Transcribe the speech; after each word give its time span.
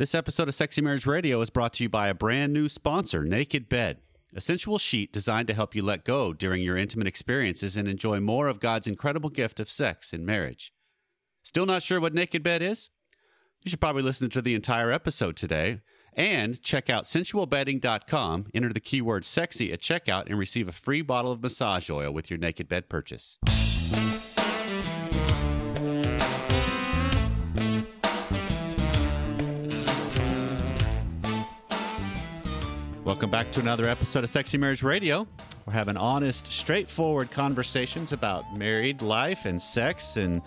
This 0.00 0.14
episode 0.14 0.48
of 0.48 0.54
Sexy 0.54 0.80
Marriage 0.80 1.04
Radio 1.04 1.42
is 1.42 1.50
brought 1.50 1.74
to 1.74 1.82
you 1.82 1.90
by 1.90 2.08
a 2.08 2.14
brand 2.14 2.54
new 2.54 2.70
sponsor, 2.70 3.22
Naked 3.22 3.68
Bed, 3.68 3.98
a 4.34 4.40
sensual 4.40 4.78
sheet 4.78 5.12
designed 5.12 5.46
to 5.48 5.52
help 5.52 5.74
you 5.74 5.82
let 5.82 6.06
go 6.06 6.32
during 6.32 6.62
your 6.62 6.78
intimate 6.78 7.06
experiences 7.06 7.76
and 7.76 7.86
enjoy 7.86 8.18
more 8.18 8.48
of 8.48 8.60
God's 8.60 8.86
incredible 8.86 9.28
gift 9.28 9.60
of 9.60 9.68
sex 9.68 10.14
in 10.14 10.24
marriage. 10.24 10.72
Still 11.42 11.66
not 11.66 11.82
sure 11.82 12.00
what 12.00 12.14
Naked 12.14 12.42
Bed 12.42 12.62
is? 12.62 12.88
You 13.60 13.68
should 13.68 13.82
probably 13.82 14.00
listen 14.00 14.30
to 14.30 14.40
the 14.40 14.54
entire 14.54 14.90
episode 14.90 15.36
today 15.36 15.80
and 16.14 16.62
check 16.62 16.88
out 16.88 17.04
sensualbedding.com, 17.04 18.46
enter 18.54 18.72
the 18.72 18.80
keyword 18.80 19.26
sexy 19.26 19.70
at 19.70 19.80
checkout, 19.80 20.30
and 20.30 20.38
receive 20.38 20.66
a 20.66 20.72
free 20.72 21.02
bottle 21.02 21.30
of 21.30 21.42
massage 21.42 21.90
oil 21.90 22.10
with 22.10 22.30
your 22.30 22.38
Naked 22.38 22.70
Bed 22.70 22.88
purchase. 22.88 23.36
Welcome 33.10 33.30
back 33.30 33.50
to 33.50 33.60
another 33.60 33.88
episode 33.88 34.22
of 34.22 34.30
Sexy 34.30 34.56
Marriage 34.56 34.84
Radio. 34.84 35.26
We're 35.66 35.72
having 35.72 35.96
honest, 35.96 36.52
straightforward 36.52 37.32
conversations 37.32 38.12
about 38.12 38.56
married 38.56 39.02
life 39.02 39.46
and 39.46 39.60
sex 39.60 40.16
and 40.16 40.40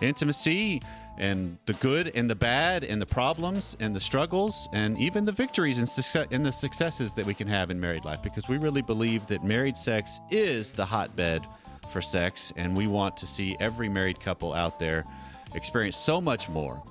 intimacy 0.00 0.82
and 1.16 1.58
the 1.66 1.74
good 1.74 2.10
and 2.16 2.28
the 2.28 2.34
bad 2.34 2.82
and 2.82 3.00
the 3.00 3.06
problems 3.06 3.76
and 3.78 3.94
the 3.94 4.00
struggles 4.00 4.68
and 4.72 4.98
even 4.98 5.26
the 5.26 5.32
victories 5.32 5.78
and, 5.78 6.32
and 6.32 6.44
the 6.44 6.50
successes 6.50 7.14
that 7.14 7.24
we 7.24 7.34
can 7.34 7.46
have 7.46 7.70
in 7.70 7.78
married 7.78 8.04
life 8.04 8.20
because 8.20 8.48
we 8.48 8.58
really 8.58 8.82
believe 8.82 9.24
that 9.28 9.44
married 9.44 9.76
sex 9.76 10.18
is 10.28 10.72
the 10.72 10.84
hotbed 10.84 11.46
for 11.88 12.02
sex 12.02 12.52
and 12.56 12.76
we 12.76 12.88
want 12.88 13.16
to 13.16 13.28
see 13.28 13.56
every 13.60 13.88
married 13.88 14.18
couple 14.18 14.52
out 14.52 14.80
there 14.80 15.04
experience 15.54 15.96
so 15.96 16.20
much 16.20 16.48
more. 16.48 16.82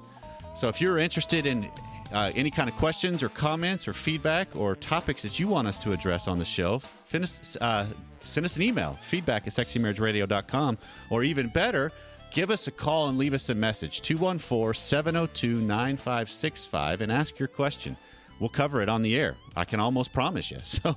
So 0.55 0.70
if 0.70 0.80
you're 0.80 1.00
interested 1.00 1.45
in 1.45 1.70
uh, 2.13 2.31
any 2.35 2.52
kind 2.52 2.70
of 2.70 2.75
questions 2.75 3.23
or 3.23 3.29
comments 3.29 3.88
or 3.88 3.93
feedback 3.93 4.47
or 4.55 4.75
topics 4.75 5.21
that 5.23 5.39
you 5.39 5.47
want 5.47 5.67
us 5.67 5.77
to 5.80 5.91
address 5.91 6.27
on 6.27 6.39
the 6.39 6.45
show, 6.45 6.81
us, 7.14 7.58
uh, 7.61 7.86
send 8.23 8.45
us 8.45 8.55
an 8.55 8.61
email, 8.61 8.97
feedback 9.02 9.47
at 9.47 9.53
sexymarriageradio.com, 9.53 10.77
or 11.09 11.23
even 11.23 11.47
better, 11.49 11.91
give 12.31 12.49
us 12.49 12.67
a 12.67 12.72
call 12.72 13.09
and 13.09 13.17
leave 13.17 13.33
us 13.33 13.49
a 13.49 13.55
message, 13.55 14.02
214 14.02 14.73
702 14.80 15.59
9565, 15.61 17.02
and 17.02 17.11
ask 17.11 17.39
your 17.39 17.47
question. 17.47 17.97
We'll 18.39 18.49
cover 18.49 18.81
it 18.81 18.89
on 18.89 19.02
the 19.02 19.17
air. 19.17 19.36
I 19.55 19.66
can 19.66 19.80
almost 19.80 20.14
promise 20.14 20.52
you. 20.52 20.59
So 20.64 20.95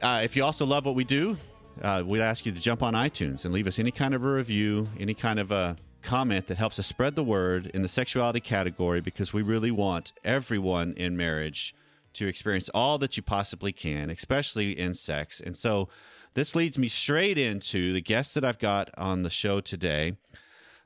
uh, 0.00 0.22
if 0.24 0.34
you 0.34 0.42
also 0.42 0.66
love 0.66 0.84
what 0.84 0.94
we 0.94 1.04
do, 1.04 1.36
uh, 1.80 2.02
we'd 2.04 2.20
ask 2.20 2.44
you 2.44 2.52
to 2.52 2.60
jump 2.60 2.82
on 2.82 2.94
iTunes 2.94 3.44
and 3.44 3.54
leave 3.54 3.66
us 3.66 3.78
any 3.78 3.90
kind 3.90 4.14
of 4.14 4.24
a 4.24 4.32
review, 4.32 4.88
any 4.98 5.14
kind 5.14 5.38
of 5.38 5.50
a 5.52 5.76
comment 6.02 6.46
that 6.46 6.58
helps 6.58 6.78
us 6.78 6.86
spread 6.86 7.14
the 7.14 7.24
word 7.24 7.66
in 7.66 7.82
the 7.82 7.88
sexuality 7.88 8.40
category 8.40 9.00
because 9.00 9.32
we 9.32 9.42
really 9.42 9.70
want 9.70 10.12
everyone 10.24 10.94
in 10.96 11.16
marriage 11.16 11.74
to 12.14 12.26
experience 12.26 12.68
all 12.74 12.98
that 12.98 13.16
you 13.16 13.22
possibly 13.22 13.72
can, 13.72 14.10
especially 14.10 14.78
in 14.78 14.94
sex. 14.94 15.40
And 15.40 15.56
so 15.56 15.88
this 16.34 16.54
leads 16.54 16.78
me 16.78 16.88
straight 16.88 17.38
into 17.38 17.92
the 17.92 18.00
guests 18.00 18.34
that 18.34 18.44
I've 18.44 18.58
got 18.58 18.90
on 18.96 19.22
the 19.22 19.30
show 19.30 19.60
today. 19.60 20.16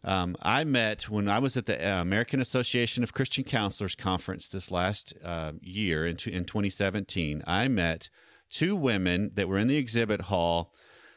Um, 0.05 0.37
I 0.41 0.64
met 0.64 1.09
when 1.09 1.28
I 1.28 1.41
was 1.41 1.56
at 1.56 1.67
the 1.67 1.84
uh, 1.84 2.00
American 2.00 2.41
Association 2.41 3.03
of 3.03 3.12
Christian 3.12 3.42
Counselors 3.42 3.97
conference 3.97 4.47
this 4.47 4.70
last 4.70 5.14
uh, 5.25 5.53
year 5.61 6.06
in, 6.06 6.17
in 6.27 6.44
2017. 6.44 7.42
I 7.47 7.67
met 7.67 8.09
two 8.48 8.77
women 8.77 9.33
that 9.34 9.48
were 9.48 9.59
in 9.59 9.67
the 9.67 9.77
exhibit 9.77 10.22
hall 10.22 10.72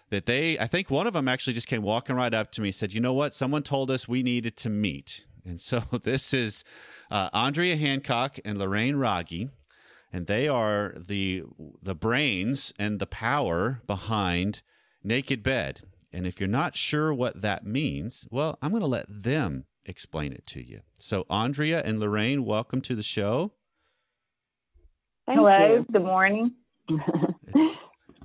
that 0.09 0.25
they, 0.25 0.57
I 0.57 0.67
think 0.67 0.89
one 0.89 1.07
of 1.07 1.13
them 1.13 1.27
actually 1.27 1.53
just 1.53 1.67
came 1.67 1.83
walking 1.83 2.15
right 2.15 2.33
up 2.33 2.52
to 2.53 2.61
me, 2.61 2.71
said, 2.71 2.93
"You 2.93 3.02
know 3.02 3.13
what? 3.13 3.33
Someone 3.33 3.63
told 3.63 3.91
us 3.91 4.07
we 4.07 4.23
needed 4.23 4.57
to 4.57 4.69
meet." 4.69 5.25
And 5.45 5.59
so 5.59 5.79
this 6.03 6.33
is 6.33 6.63
uh, 7.11 7.29
Andrea 7.33 7.77
Hancock 7.77 8.39
and 8.43 8.57
Lorraine 8.57 8.95
Raggi, 8.95 9.49
and 10.11 10.27
they 10.27 10.47
are 10.47 10.95
the 10.97 11.43
the 11.81 11.95
brains 11.95 12.73
and 12.80 12.99
the 12.99 13.07
power 13.07 13.81
behind 13.85 14.61
Naked 15.03 15.43
Bed. 15.43 15.81
And 16.11 16.26
if 16.26 16.39
you're 16.39 16.49
not 16.49 16.76
sure 16.76 17.14
what 17.14 17.41
that 17.41 17.65
means, 17.65 18.27
well, 18.31 18.58
I'm 18.61 18.71
going 18.71 18.81
to 18.81 18.87
let 18.87 19.05
them 19.08 19.65
explain 19.86 20.33
it 20.33 20.45
to 20.47 20.64
you. 20.64 20.81
So, 20.95 21.27
Andrea 21.30 21.83
and 21.86 21.99
Lorraine, 21.99 22.45
welcome 22.45 22.81
to 22.81 22.95
the 22.95 23.03
show. 23.03 23.52
Thank 25.27 25.37
Hello. 25.37 25.76
You. 25.76 25.86
Good 25.91 26.03
morning. 26.03 26.53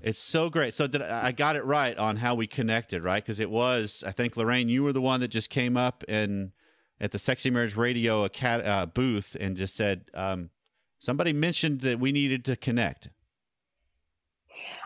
it's, 0.05 0.19
so 0.19 0.51
great. 0.51 0.75
So 0.75 0.87
did 0.87 1.03
I 1.03 1.33
got 1.33 1.57
it 1.57 1.65
right 1.65 1.97
on 1.97 2.17
how 2.17 2.35
we 2.35 2.47
connected, 2.47 3.03
right? 3.03 3.23
Because 3.23 3.41
it 3.41 3.51
was, 3.51 4.05
I 4.07 4.13
think, 4.13 4.37
Lorraine, 4.37 4.69
you 4.69 4.83
were 4.83 4.93
the 4.93 5.01
one 5.01 5.21
that 5.21 5.29
just 5.29 5.51
came 5.51 5.77
up 5.77 6.05
and 6.09 6.53
at 7.01 7.11
the 7.11 7.19
Sexy 7.19 7.51
Marriage 7.51 7.77
Radio 7.77 8.25
uh, 8.25 8.87
booth 8.87 9.37
and 9.41 9.57
just 9.57 9.75
said, 9.75 10.11
um, 10.15 10.51
somebody 10.99 11.33
mentioned 11.33 11.81
that 11.81 11.99
we 11.99 12.13
needed 12.13 12.45
to 12.47 12.57
connect. 12.57 13.11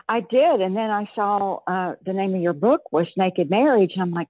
I 0.07 0.21
did, 0.21 0.61
and 0.61 0.75
then 0.75 0.89
I 0.89 1.07
saw 1.13 1.59
uh, 1.67 1.93
the 2.03 2.13
name 2.13 2.33
of 2.33 2.41
your 2.41 2.53
book 2.53 2.91
was 2.91 3.05
Naked 3.15 3.49
Marriage. 3.49 3.93
I'm 3.99 4.11
like, 4.11 4.27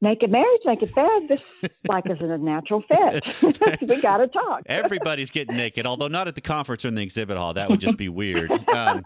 naked 0.00 0.30
marriage, 0.30 0.60
make 0.64 0.80
naked 0.80 0.94
bed. 0.94 1.28
This 1.28 1.70
like 1.88 2.08
isn't 2.08 2.30
a 2.30 2.38
natural 2.38 2.82
fit. 2.82 3.80
we 3.82 4.00
got 4.00 4.18
to 4.18 4.28
talk. 4.28 4.62
Everybody's 4.66 5.30
getting 5.30 5.56
naked, 5.56 5.86
although 5.86 6.08
not 6.08 6.28
at 6.28 6.34
the 6.34 6.40
conference 6.40 6.84
or 6.84 6.88
in 6.88 6.94
the 6.94 7.02
exhibit 7.02 7.36
hall. 7.36 7.54
That 7.54 7.70
would 7.70 7.80
just 7.80 7.96
be 7.96 8.08
weird. 8.08 8.50
Um, 8.50 9.04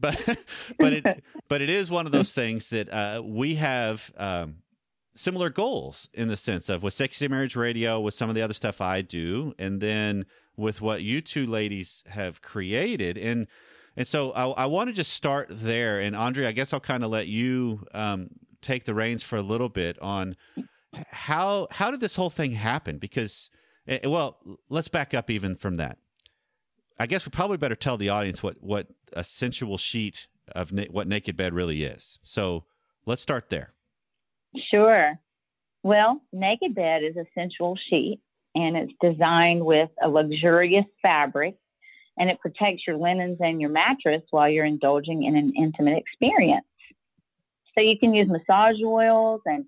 but 0.00 0.38
but 0.78 0.92
it 0.92 1.24
but 1.48 1.62
it 1.62 1.70
is 1.70 1.90
one 1.90 2.06
of 2.06 2.12
those 2.12 2.32
things 2.32 2.68
that 2.68 2.92
uh, 2.92 3.22
we 3.24 3.56
have. 3.56 4.12
Um, 4.16 4.56
similar 5.14 5.48
goals 5.48 6.10
in 6.12 6.28
the 6.28 6.36
sense 6.36 6.68
of 6.68 6.82
with 6.82 6.92
sexy 6.92 7.26
marriage 7.26 7.56
radio 7.56 7.98
with 7.98 8.12
some 8.12 8.28
of 8.28 8.34
the 8.34 8.42
other 8.42 8.52
stuff 8.52 8.82
i 8.82 9.00
do 9.00 9.54
and 9.58 9.80
then 9.80 10.26
with 10.58 10.82
what 10.82 11.02
you 11.02 11.22
two 11.22 11.46
ladies 11.46 12.04
have 12.06 12.42
created 12.42 13.16
and 13.16 13.46
and 13.96 14.06
so 14.06 14.30
i, 14.32 14.44
I 14.44 14.66
want 14.66 14.88
to 14.88 14.92
just 14.92 15.14
start 15.14 15.46
there 15.50 16.00
and 16.00 16.14
andrea 16.14 16.50
i 16.50 16.52
guess 16.52 16.74
i'll 16.74 16.80
kind 16.80 17.02
of 17.02 17.10
let 17.10 17.28
you 17.28 17.86
um, 17.94 18.28
take 18.62 18.84
the 18.84 18.94
reins 18.94 19.22
for 19.22 19.36
a 19.36 19.42
little 19.42 19.68
bit 19.68 20.00
on 20.00 20.36
how 21.08 21.68
how 21.70 21.90
did 21.90 22.00
this 22.00 22.16
whole 22.16 22.30
thing 22.30 22.52
happen? 22.52 22.98
Because 22.98 23.50
eh, 23.88 23.98
eh, 24.02 24.08
well, 24.08 24.38
let's 24.68 24.88
back 24.88 25.14
up 25.14 25.30
even 25.30 25.56
from 25.56 25.76
that. 25.76 25.98
I 26.98 27.06
guess 27.06 27.26
we 27.26 27.30
probably 27.30 27.58
better 27.58 27.74
tell 27.74 27.96
the 27.96 28.08
audience 28.08 28.42
what 28.42 28.56
what 28.60 28.88
a 29.12 29.24
sensual 29.24 29.78
sheet 29.78 30.26
of 30.54 30.72
na- 30.72 30.84
what 30.90 31.06
naked 31.06 31.36
bed 31.36 31.54
really 31.54 31.84
is. 31.84 32.18
So 32.22 32.64
let's 33.04 33.22
start 33.22 33.50
there. 33.50 33.72
Sure. 34.70 35.18
Well, 35.82 36.20
naked 36.32 36.74
bed 36.74 37.02
is 37.04 37.16
a 37.16 37.26
sensual 37.34 37.78
sheet, 37.88 38.20
and 38.54 38.76
it's 38.76 38.92
designed 39.00 39.64
with 39.64 39.90
a 40.02 40.08
luxurious 40.08 40.86
fabric, 41.02 41.56
and 42.18 42.30
it 42.30 42.40
protects 42.40 42.82
your 42.86 42.96
linens 42.96 43.38
and 43.40 43.60
your 43.60 43.70
mattress 43.70 44.22
while 44.30 44.48
you're 44.48 44.64
indulging 44.64 45.24
in 45.24 45.36
an 45.36 45.52
intimate 45.56 45.98
experience. 45.98 46.66
So 47.76 47.82
you 47.84 47.98
can 47.98 48.14
use 48.14 48.28
massage 48.28 48.76
oils 48.82 49.40
and 49.44 49.64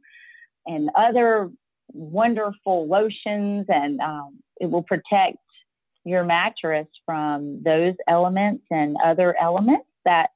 and 0.67 0.91
other 0.95 1.51
wonderful 1.93 2.87
lotions, 2.87 3.67
and 3.69 4.01
um, 4.01 4.39
it 4.61 4.71
will 4.71 4.83
protect 4.83 5.39
your 6.05 6.25
mattress 6.25 6.87
from 7.05 7.63
those 7.63 7.95
elements 8.07 8.65
and 8.71 8.97
other 9.05 9.37
elements 9.39 9.87
that 10.05 10.31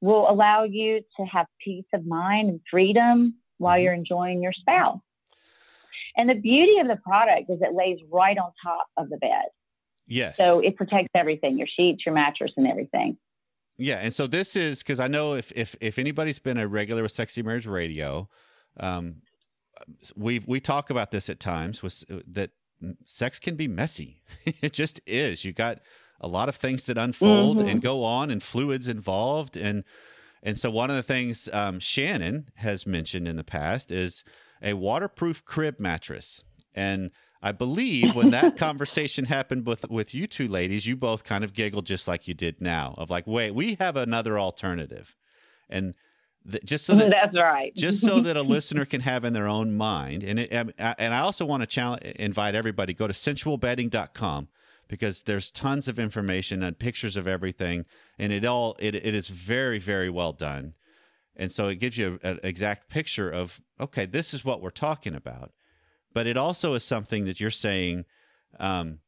will 0.00 0.28
allow 0.28 0.64
you 0.64 1.00
to 1.16 1.24
have 1.24 1.46
peace 1.64 1.84
of 1.94 2.04
mind 2.06 2.48
and 2.48 2.60
freedom 2.70 3.34
while 3.58 3.76
mm-hmm. 3.76 3.84
you're 3.84 3.94
enjoying 3.94 4.42
your 4.42 4.52
spouse. 4.52 5.00
And 6.16 6.28
the 6.28 6.34
beauty 6.34 6.78
of 6.78 6.88
the 6.88 6.96
product 6.96 7.48
is 7.50 7.60
it 7.62 7.74
lays 7.74 7.98
right 8.10 8.36
on 8.36 8.52
top 8.62 8.86
of 8.96 9.08
the 9.08 9.16
bed. 9.16 9.46
Yes. 10.06 10.36
So 10.36 10.60
it 10.60 10.76
protects 10.76 11.10
everything, 11.14 11.56
your 11.56 11.68
sheets, 11.68 12.04
your 12.04 12.14
mattress, 12.14 12.52
and 12.56 12.66
everything. 12.66 13.16
Yeah, 13.78 13.96
and 13.96 14.12
so 14.12 14.26
this 14.26 14.54
is 14.54 14.78
because 14.78 15.00
I 15.00 15.08
know 15.08 15.34
if 15.34 15.52
if 15.56 15.74
if 15.80 15.98
anybody's 15.98 16.38
been 16.38 16.58
a 16.58 16.68
regular 16.68 17.02
with 17.02 17.12
Sexy 17.12 17.42
Marriage 17.42 17.66
Radio, 17.66 18.28
um, 18.78 19.22
we 20.14 20.40
we 20.46 20.60
talk 20.60 20.90
about 20.90 21.10
this 21.10 21.28
at 21.30 21.40
times 21.40 21.82
with 21.82 22.04
uh, 22.10 22.18
that 22.26 22.50
sex 23.06 23.38
can 23.38 23.56
be 23.56 23.68
messy. 23.68 24.22
it 24.46 24.72
just 24.72 25.00
is. 25.06 25.44
You 25.44 25.52
got 25.52 25.80
a 26.20 26.28
lot 26.28 26.48
of 26.48 26.56
things 26.56 26.84
that 26.84 26.98
unfold 26.98 27.58
mm-hmm. 27.58 27.68
and 27.68 27.82
go 27.82 28.04
on, 28.04 28.30
and 28.30 28.42
fluids 28.42 28.88
involved, 28.88 29.56
and 29.56 29.84
and 30.42 30.58
so 30.58 30.70
one 30.70 30.90
of 30.90 30.96
the 30.96 31.02
things 31.02 31.48
um, 31.52 31.80
Shannon 31.80 32.50
has 32.56 32.86
mentioned 32.86 33.26
in 33.26 33.36
the 33.36 33.44
past 33.44 33.90
is 33.90 34.24
a 34.62 34.74
waterproof 34.74 35.44
crib 35.44 35.80
mattress, 35.80 36.44
and 36.74 37.10
I 37.42 37.52
believe 37.52 38.14
when 38.14 38.30
that 38.30 38.56
conversation 38.56 39.24
happened 39.24 39.66
with 39.66 39.90
with 39.90 40.14
you 40.14 40.26
two 40.26 40.46
ladies, 40.46 40.86
you 40.86 40.96
both 40.96 41.24
kind 41.24 41.42
of 41.42 41.52
giggled 41.52 41.86
just 41.86 42.06
like 42.06 42.28
you 42.28 42.34
did 42.34 42.60
now, 42.60 42.94
of 42.96 43.10
like, 43.10 43.26
wait, 43.26 43.52
we 43.52 43.74
have 43.80 43.96
another 43.96 44.38
alternative, 44.38 45.16
and 45.68 45.94
just 46.64 46.84
so 46.84 46.94
that 46.96 47.10
that's 47.10 47.36
right, 47.36 47.74
just 47.74 48.00
so 48.00 48.20
that 48.20 48.36
a 48.36 48.42
listener 48.42 48.84
can 48.84 49.00
have 49.00 49.24
in 49.24 49.32
their 49.32 49.48
own 49.48 49.76
mind, 49.76 50.22
and 50.22 50.38
it, 50.38 50.52
and 50.52 51.14
I 51.14 51.18
also 51.18 51.44
want 51.44 51.62
to 51.62 51.66
challenge, 51.66 52.02
invite 52.16 52.54
everybody 52.54 52.94
go 52.94 53.08
to 53.08 53.12
sensualbedding.com 53.12 54.48
because 54.86 55.22
there's 55.22 55.50
tons 55.50 55.88
of 55.88 55.98
information 55.98 56.62
and 56.62 56.78
pictures 56.78 57.16
of 57.16 57.26
everything, 57.26 57.86
and 58.20 58.32
it 58.32 58.44
all 58.44 58.76
it 58.78 58.94
it 58.94 59.14
is 59.16 59.28
very 59.28 59.80
very 59.80 60.08
well 60.08 60.32
done, 60.32 60.74
and 61.34 61.50
so 61.50 61.66
it 61.66 61.80
gives 61.80 61.98
you 61.98 62.20
an 62.22 62.38
exact 62.44 62.88
picture 62.88 63.28
of 63.28 63.60
okay, 63.80 64.06
this 64.06 64.32
is 64.32 64.44
what 64.44 64.62
we're 64.62 64.70
talking 64.70 65.16
about 65.16 65.50
but 66.14 66.26
it 66.26 66.36
also 66.36 66.74
is 66.74 66.84
something 66.84 67.24
that 67.24 67.40
you're 67.40 67.50
saying 67.50 68.04
um, 68.60 68.98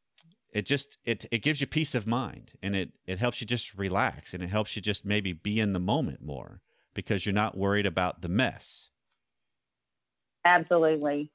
it 0.52 0.66
just 0.66 0.98
it 1.04 1.26
it 1.30 1.42
gives 1.42 1.60
you 1.60 1.66
peace 1.66 1.94
of 1.94 2.06
mind 2.06 2.52
and 2.62 2.74
it 2.76 2.90
it 3.06 3.18
helps 3.18 3.40
you 3.40 3.46
just 3.46 3.74
relax 3.74 4.32
and 4.32 4.42
it 4.42 4.48
helps 4.48 4.76
you 4.76 4.82
just 4.82 5.04
maybe 5.04 5.32
be 5.32 5.60
in 5.60 5.72
the 5.72 5.80
moment 5.80 6.22
more 6.22 6.60
because 6.94 7.26
you're 7.26 7.34
not 7.34 7.56
worried 7.56 7.86
about 7.86 8.22
the 8.22 8.28
mess. 8.28 8.90
Absolutely. 10.44 11.32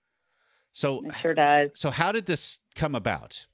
So 0.71 1.03
it 1.05 1.15
sure 1.15 1.33
does. 1.33 1.71
So 1.73 1.89
how 1.91 2.11
did 2.11 2.25
this 2.25 2.59
come 2.75 2.95
about? 2.95 3.47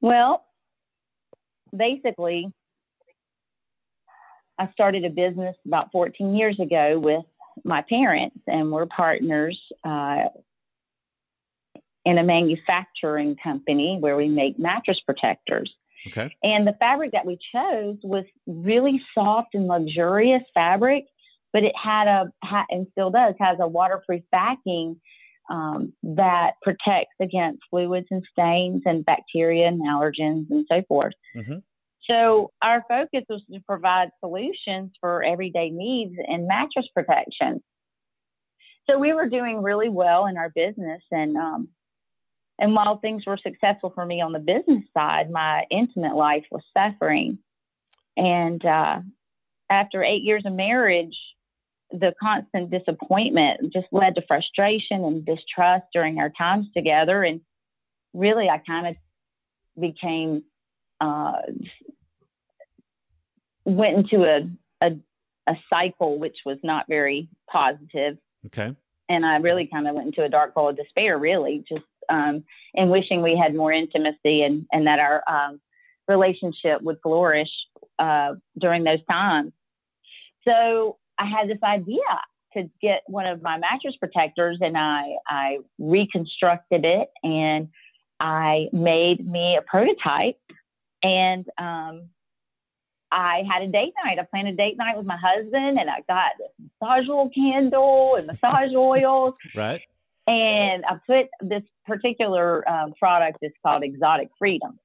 Well, 0.00 0.46
basically, 1.76 2.50
I 4.58 4.70
started 4.72 5.04
a 5.04 5.10
business 5.10 5.56
about 5.66 5.92
14 5.92 6.34
years 6.34 6.58
ago 6.58 6.98
with 6.98 7.24
my 7.64 7.82
parents, 7.88 8.38
and 8.46 8.70
we're 8.70 8.86
partners 8.86 9.60
uh, 9.84 10.24
in 12.04 12.18
a 12.18 12.22
manufacturing 12.22 13.36
company 13.42 13.98
where 14.00 14.16
we 14.16 14.28
make 14.28 14.58
mattress 14.58 15.00
protectors. 15.04 15.72
Okay. 16.08 16.34
And 16.42 16.66
the 16.66 16.74
fabric 16.80 17.12
that 17.12 17.26
we 17.26 17.38
chose 17.54 17.98
was 18.02 18.24
really 18.46 19.02
soft 19.14 19.54
and 19.54 19.66
luxurious 19.66 20.42
fabric, 20.54 21.04
but 21.52 21.62
it 21.62 21.74
had 21.80 22.06
a 22.06 22.32
and 22.70 22.86
still 22.92 23.10
does 23.10 23.34
has 23.38 23.58
a 23.60 23.68
waterproof 23.68 24.22
backing 24.32 25.00
um, 25.50 25.92
that 26.02 26.52
protects 26.62 27.16
against 27.20 27.62
fluids 27.70 28.06
and 28.10 28.22
stains 28.32 28.82
and 28.86 29.04
bacteria 29.04 29.66
and 29.66 29.82
allergens 29.82 30.46
and 30.50 30.64
so 30.70 30.82
forth. 30.88 31.12
Mm-hmm. 31.36 31.58
So 32.10 32.50
our 32.60 32.84
focus 32.88 33.24
was 33.28 33.42
to 33.52 33.60
provide 33.60 34.10
solutions 34.18 34.90
for 35.00 35.22
everyday 35.22 35.70
needs 35.70 36.16
and 36.26 36.48
mattress 36.48 36.86
protection. 36.92 37.62
So 38.88 38.98
we 38.98 39.12
were 39.12 39.28
doing 39.28 39.62
really 39.62 39.88
well 39.88 40.26
in 40.26 40.36
our 40.36 40.50
business, 40.50 41.02
and 41.12 41.36
um, 41.36 41.68
and 42.58 42.74
while 42.74 42.98
things 42.98 43.24
were 43.26 43.38
successful 43.38 43.92
for 43.94 44.04
me 44.04 44.20
on 44.20 44.32
the 44.32 44.38
business 44.38 44.82
side, 44.92 45.30
my 45.30 45.64
intimate 45.70 46.16
life 46.16 46.44
was 46.50 46.62
suffering. 46.76 47.38
And 48.16 48.64
uh, 48.64 49.00
after 49.70 50.02
eight 50.02 50.22
years 50.22 50.42
of 50.44 50.52
marriage, 50.52 51.16
the 51.90 52.12
constant 52.20 52.70
disappointment 52.70 53.72
just 53.72 53.86
led 53.92 54.16
to 54.16 54.22
frustration 54.26 55.04
and 55.04 55.24
distrust 55.24 55.86
during 55.94 56.18
our 56.18 56.30
times 56.30 56.66
together. 56.76 57.22
And 57.22 57.40
really, 58.12 58.48
I 58.48 58.58
kind 58.58 58.88
of 58.88 58.96
became, 59.80 60.42
uh, 61.00 61.42
went 63.64 63.96
into 63.96 64.24
a, 64.24 64.48
a, 64.80 64.92
a 65.46 65.54
cycle 65.68 66.18
which 66.18 66.38
was 66.44 66.58
not 66.62 66.86
very 66.88 67.28
positive. 67.50 68.18
Okay. 68.46 68.74
And 69.08 69.26
I 69.26 69.36
really 69.36 69.66
kind 69.66 69.88
of 69.88 69.94
went 69.94 70.08
into 70.08 70.24
a 70.24 70.28
dark 70.28 70.54
hole 70.54 70.68
of 70.68 70.76
despair, 70.76 71.18
really, 71.18 71.64
just 71.68 71.84
um, 72.08 72.44
and 72.74 72.90
wishing 72.90 73.22
we 73.22 73.36
had 73.36 73.54
more 73.54 73.72
intimacy 73.72 74.42
and, 74.42 74.66
and 74.72 74.86
that 74.86 74.98
our 74.98 75.22
um, 75.28 75.60
relationship 76.08 76.82
would 76.82 76.98
flourish 77.02 77.50
uh, 77.98 78.34
during 78.58 78.84
those 78.84 79.04
times. 79.10 79.52
So 80.46 80.98
I 81.18 81.26
had 81.26 81.48
this 81.48 81.62
idea 81.62 81.98
to 82.54 82.68
get 82.82 83.02
one 83.06 83.26
of 83.26 83.42
my 83.42 83.58
mattress 83.58 83.94
protectors 83.98 84.58
and 84.60 84.76
I, 84.76 85.16
I 85.26 85.58
reconstructed 85.78 86.84
it 86.84 87.08
and 87.22 87.68
I 88.18 88.68
made 88.72 89.26
me 89.26 89.56
a 89.56 89.62
prototype 89.62 90.40
and 91.02 91.46
um, 91.58 92.08
I 93.12 93.42
had 93.50 93.62
a 93.62 93.66
date 93.66 93.92
night. 94.04 94.18
I 94.18 94.24
planned 94.24 94.48
a 94.48 94.54
date 94.54 94.76
night 94.76 94.96
with 94.96 95.06
my 95.06 95.16
husband 95.16 95.78
and 95.78 95.90
I 95.90 96.02
got 96.08 96.32
this 96.38 96.70
massage 96.80 97.08
oil 97.08 97.30
candle 97.30 98.16
and 98.16 98.26
massage 98.26 98.72
oils. 98.74 99.34
Right. 99.54 99.82
And 100.26 100.84
I 100.84 100.98
put 101.06 101.26
this 101.40 101.62
particular 101.86 102.68
um, 102.68 102.92
product 102.98 103.38
is 103.42 103.52
called 103.64 103.82
Exotic 103.82 104.30
Freedom. 104.38 104.78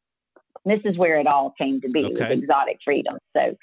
This 0.65 0.79
is 0.85 0.97
where 0.97 1.19
it 1.19 1.27
all 1.27 1.53
came 1.57 1.81
to 1.81 1.89
be 1.89 2.05
okay. 2.05 2.33
Exotic 2.33 2.79
Freedom. 2.83 3.17
So, 3.35 3.55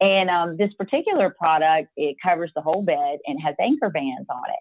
and 0.00 0.28
um, 0.28 0.56
this 0.58 0.74
particular 0.74 1.30
product 1.30 1.88
it 1.96 2.16
covers 2.22 2.50
the 2.54 2.60
whole 2.60 2.82
bed 2.82 3.18
and 3.26 3.40
has 3.42 3.54
anchor 3.60 3.88
bands 3.88 4.26
on 4.28 4.42
it. 4.48 4.58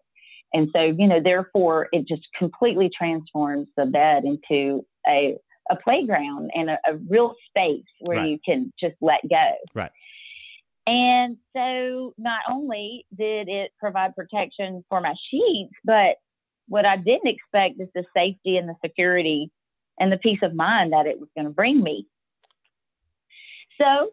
And 0.53 0.69
so, 0.73 0.81
you 0.81 1.07
know, 1.07 1.21
therefore, 1.21 1.89
it 1.91 2.07
just 2.07 2.27
completely 2.37 2.89
transforms 2.95 3.67
the 3.75 3.85
bed 3.85 4.23
into 4.25 4.85
a 5.07 5.37
a 5.69 5.75
playground 5.75 6.51
and 6.55 6.69
a, 6.69 6.77
a 6.87 6.95
real 7.07 7.35
space 7.47 7.85
where 7.99 8.17
right. 8.17 8.29
you 8.29 8.39
can 8.43 8.73
just 8.79 8.95
let 9.01 9.21
go. 9.29 9.53
Right. 9.73 9.91
And 10.87 11.37
so, 11.55 12.13
not 12.17 12.41
only 12.49 13.05
did 13.15 13.47
it 13.47 13.71
provide 13.79 14.15
protection 14.15 14.83
for 14.89 14.99
my 14.99 15.13
sheets, 15.29 15.73
but 15.85 16.17
what 16.67 16.85
I 16.85 16.97
didn't 16.97 17.27
expect 17.27 17.79
is 17.79 17.87
the 17.93 18.03
safety 18.15 18.57
and 18.57 18.67
the 18.67 18.75
security 18.83 19.51
and 19.99 20.11
the 20.11 20.17
peace 20.17 20.39
of 20.41 20.55
mind 20.55 20.93
that 20.93 21.05
it 21.05 21.19
was 21.19 21.29
going 21.35 21.45
to 21.45 21.53
bring 21.53 21.83
me. 21.83 22.07
So, 23.77 24.11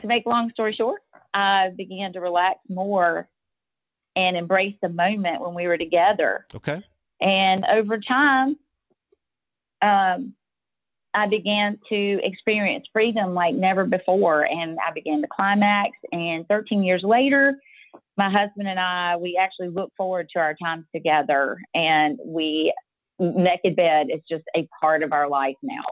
to 0.00 0.06
make 0.06 0.26
a 0.26 0.28
long 0.28 0.50
story 0.50 0.74
short, 0.74 1.02
I 1.32 1.70
began 1.76 2.12
to 2.12 2.20
relax 2.20 2.60
more 2.68 3.28
and 4.16 4.36
embrace 4.36 4.76
the 4.80 4.88
moment 4.88 5.40
when 5.40 5.54
we 5.54 5.66
were 5.66 5.78
together. 5.78 6.46
Okay. 6.54 6.82
And 7.20 7.64
over 7.64 7.98
time, 7.98 8.56
um, 9.82 10.34
I 11.14 11.26
began 11.28 11.78
to 11.88 12.20
experience 12.22 12.86
freedom 12.92 13.34
like 13.34 13.54
never 13.54 13.84
before. 13.86 14.42
And 14.44 14.78
I 14.86 14.92
began 14.92 15.22
to 15.22 15.28
climax. 15.34 15.90
And 16.12 16.46
13 16.48 16.82
years 16.82 17.02
later, 17.04 17.56
my 18.16 18.30
husband 18.30 18.68
and 18.68 18.78
I, 18.78 19.16
we 19.16 19.38
actually 19.40 19.68
look 19.68 19.92
forward 19.96 20.28
to 20.34 20.38
our 20.40 20.54
times 20.62 20.84
together, 20.94 21.58
and 21.74 22.18
we 22.24 22.72
naked 23.18 23.76
bed 23.76 24.06
is 24.12 24.20
just 24.28 24.44
a 24.56 24.68
part 24.80 25.02
of 25.02 25.12
our 25.12 25.28
life 25.28 25.56
now. 25.62 25.82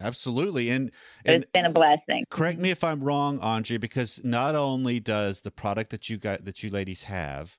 Absolutely, 0.00 0.70
and, 0.70 0.92
and 1.24 1.42
it's 1.42 1.50
been 1.52 1.64
a 1.64 1.72
blessing. 1.72 2.24
Correct 2.30 2.58
me 2.58 2.70
if 2.70 2.84
I'm 2.84 3.02
wrong, 3.02 3.40
Andrea, 3.40 3.78
because 3.78 4.20
not 4.22 4.54
only 4.54 5.00
does 5.00 5.42
the 5.42 5.50
product 5.50 5.90
that 5.90 6.08
you 6.08 6.18
got 6.18 6.44
that 6.44 6.62
you 6.62 6.70
ladies 6.70 7.04
have, 7.04 7.58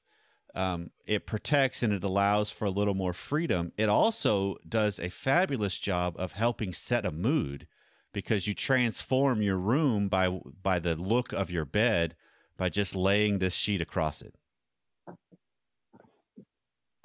um, 0.56 0.92
it 1.06 1.26
protects 1.26 1.84
and 1.84 1.94
it 1.94 2.04
allows 2.04 2.52
for 2.52 2.66
a 2.66 2.72
little 2.72 2.96
more 2.96 3.14
freedom. 3.14 3.72
It 3.78 3.90
also 3.90 4.58
does 4.68 5.00
a 5.00 5.10
fabulous 5.10 5.78
job 5.78 6.16
of 6.18 6.34
helping 6.34 6.74
set 6.74 7.06
a 7.06 7.12
mood 7.12 7.68
because 8.14 8.48
you 8.48 8.54
transform 8.54 9.42
your 9.42 9.58
room 9.58 10.08
by 10.08 10.40
by 10.62 10.80
the 10.80 10.96
look 10.96 11.32
of 11.32 11.52
your 11.52 11.66
bed 11.66 12.16
by 12.58 12.70
just 12.70 12.96
laying 12.96 13.40
this 13.40 13.54
sheet 13.54 13.82
across 13.82 14.22
it? 14.22 14.36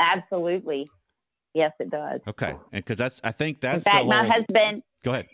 Absolutely. 0.00 0.86
Yes, 1.54 1.72
it 1.78 1.90
does. 1.90 2.20
Okay. 2.26 2.56
And 2.72 2.84
because 2.84 2.98
that's, 2.98 3.20
I 3.22 3.30
think 3.30 3.60
that's 3.60 3.86
In 3.86 3.92
fact, 3.92 4.06
my 4.06 4.26
husband. 4.26 4.82
Go 5.04 5.12
ahead. 5.12 5.28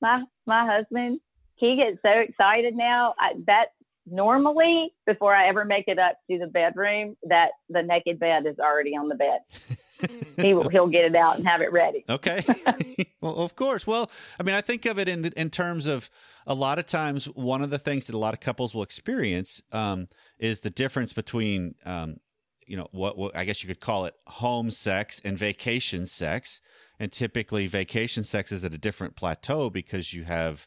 My 0.00 0.22
my 0.46 0.64
husband, 0.64 1.20
he 1.56 1.76
gets 1.76 1.98
so 2.04 2.10
excited 2.10 2.76
now. 2.76 3.14
I, 3.18 3.32
that 3.46 3.68
normally 4.10 4.92
before 5.06 5.34
I 5.34 5.48
ever 5.48 5.64
make 5.64 5.88
it 5.88 5.98
up 5.98 6.18
to 6.30 6.38
the 6.38 6.46
bedroom, 6.46 7.16
that 7.24 7.50
the 7.68 7.82
naked 7.82 8.18
bed 8.18 8.46
is 8.46 8.58
already 8.58 8.96
on 8.96 9.08
the 9.08 9.14
bed. 9.14 9.40
he 10.40 10.54
will 10.54 10.68
he'll 10.68 10.86
get 10.86 11.04
it 11.04 11.16
out 11.16 11.36
and 11.36 11.46
have 11.46 11.60
it 11.60 11.72
ready. 11.72 12.04
Okay. 12.08 12.44
well, 13.20 13.36
of 13.36 13.56
course. 13.56 13.86
Well, 13.86 14.10
I 14.38 14.42
mean, 14.42 14.54
I 14.54 14.60
think 14.60 14.86
of 14.86 14.98
it 14.98 15.08
in 15.08 15.24
in 15.24 15.50
terms 15.50 15.86
of 15.86 16.10
a 16.46 16.54
lot 16.54 16.78
of 16.78 16.86
times 16.86 17.26
one 17.26 17.62
of 17.62 17.70
the 17.70 17.78
things 17.78 18.06
that 18.06 18.14
a 18.14 18.18
lot 18.18 18.34
of 18.34 18.40
couples 18.40 18.74
will 18.74 18.82
experience 18.82 19.62
um, 19.72 20.08
is 20.38 20.60
the 20.60 20.70
difference 20.70 21.12
between 21.12 21.74
um, 21.84 22.18
you 22.66 22.76
know 22.76 22.88
what, 22.92 23.18
what 23.18 23.36
I 23.36 23.44
guess 23.44 23.62
you 23.62 23.68
could 23.68 23.80
call 23.80 24.04
it 24.06 24.14
home 24.26 24.70
sex 24.70 25.20
and 25.24 25.36
vacation 25.36 26.06
sex. 26.06 26.60
And 27.00 27.12
typically, 27.12 27.68
vacation 27.68 28.24
sex 28.24 28.50
is 28.50 28.64
at 28.64 28.74
a 28.74 28.78
different 28.78 29.14
plateau 29.14 29.70
because 29.70 30.12
you 30.12 30.24
have 30.24 30.66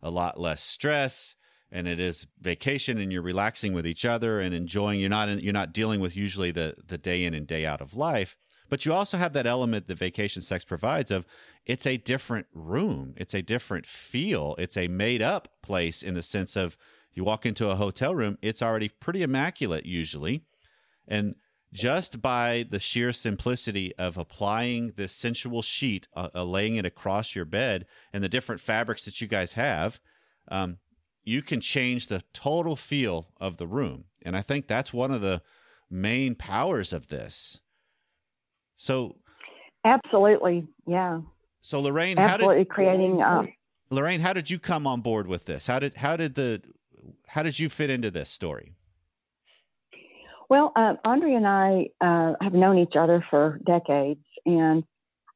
a 0.00 0.10
lot 0.10 0.38
less 0.38 0.62
stress 0.62 1.34
and 1.72 1.88
it 1.88 1.98
is 1.98 2.26
vacation 2.40 2.98
and 2.98 3.10
you're 3.10 3.22
relaxing 3.22 3.72
with 3.72 3.86
each 3.86 4.04
other 4.04 4.40
and 4.40 4.54
enjoying 4.54 5.00
you're 5.00 5.08
not 5.08 5.28
in, 5.28 5.40
you're 5.40 5.52
not 5.52 5.72
dealing 5.72 6.00
with 6.00 6.16
usually 6.16 6.52
the 6.52 6.74
the 6.86 6.98
day 6.98 7.24
in 7.24 7.34
and 7.34 7.46
day 7.46 7.66
out 7.66 7.80
of 7.80 7.94
life 7.94 8.36
but 8.72 8.86
you 8.86 8.92
also 8.94 9.18
have 9.18 9.34
that 9.34 9.46
element 9.46 9.86
that 9.86 9.98
vacation 9.98 10.40
sex 10.40 10.64
provides 10.64 11.10
of 11.10 11.26
it's 11.66 11.84
a 11.84 11.98
different 11.98 12.46
room, 12.54 13.12
it's 13.18 13.34
a 13.34 13.42
different 13.42 13.84
feel, 13.84 14.54
it's 14.58 14.78
a 14.78 14.88
made 14.88 15.20
up 15.20 15.48
place 15.60 16.02
in 16.02 16.14
the 16.14 16.22
sense 16.22 16.56
of 16.56 16.78
you 17.12 17.22
walk 17.22 17.44
into 17.44 17.68
a 17.68 17.74
hotel 17.74 18.14
room, 18.14 18.38
it's 18.40 18.62
already 18.62 18.88
pretty 18.88 19.22
immaculate 19.22 19.84
usually. 19.84 20.46
And 21.06 21.34
just 21.70 22.22
by 22.22 22.64
the 22.70 22.80
sheer 22.80 23.12
simplicity 23.12 23.94
of 23.96 24.16
applying 24.16 24.92
this 24.96 25.12
sensual 25.12 25.60
sheet, 25.60 26.08
uh, 26.16 26.30
uh, 26.34 26.42
laying 26.42 26.76
it 26.76 26.86
across 26.86 27.34
your 27.34 27.44
bed, 27.44 27.84
and 28.10 28.24
the 28.24 28.28
different 28.30 28.62
fabrics 28.62 29.04
that 29.04 29.20
you 29.20 29.26
guys 29.26 29.52
have, 29.52 30.00
um, 30.48 30.78
you 31.24 31.42
can 31.42 31.60
change 31.60 32.08
the 32.08 32.22
total 32.32 32.76
feel 32.76 33.28
of 33.40 33.56
the 33.56 33.66
room. 33.66 34.04
And 34.22 34.36
I 34.36 34.42
think 34.42 34.66
that's 34.66 34.92
one 34.92 35.10
of 35.10 35.20
the 35.20 35.42
main 35.90 36.34
powers 36.34 36.92
of 36.92 37.08
this. 37.08 37.60
So, 38.76 39.16
absolutely, 39.84 40.66
yeah. 40.86 41.20
So 41.60 41.80
Lorraine, 41.80 42.18
absolutely 42.18 42.56
how 42.56 42.62
did, 42.62 42.68
creating. 42.68 43.22
Uh, 43.22 43.44
Lorraine, 43.90 44.20
how 44.20 44.32
did 44.32 44.50
you 44.50 44.58
come 44.58 44.86
on 44.86 45.00
board 45.00 45.26
with 45.26 45.44
this? 45.44 45.66
How 45.66 45.78
did 45.78 45.96
how 45.96 46.16
did 46.16 46.34
the 46.34 46.62
how 47.28 47.42
did 47.42 47.58
you 47.58 47.68
fit 47.68 47.90
into 47.90 48.10
this 48.10 48.28
story? 48.28 48.72
Well, 50.48 50.72
uh, 50.76 50.94
Andrea 51.04 51.36
and 51.36 51.46
I 51.46 51.86
uh, 52.00 52.34
have 52.40 52.52
known 52.52 52.78
each 52.78 52.94
other 52.98 53.24
for 53.30 53.58
decades, 53.64 54.24
and 54.44 54.82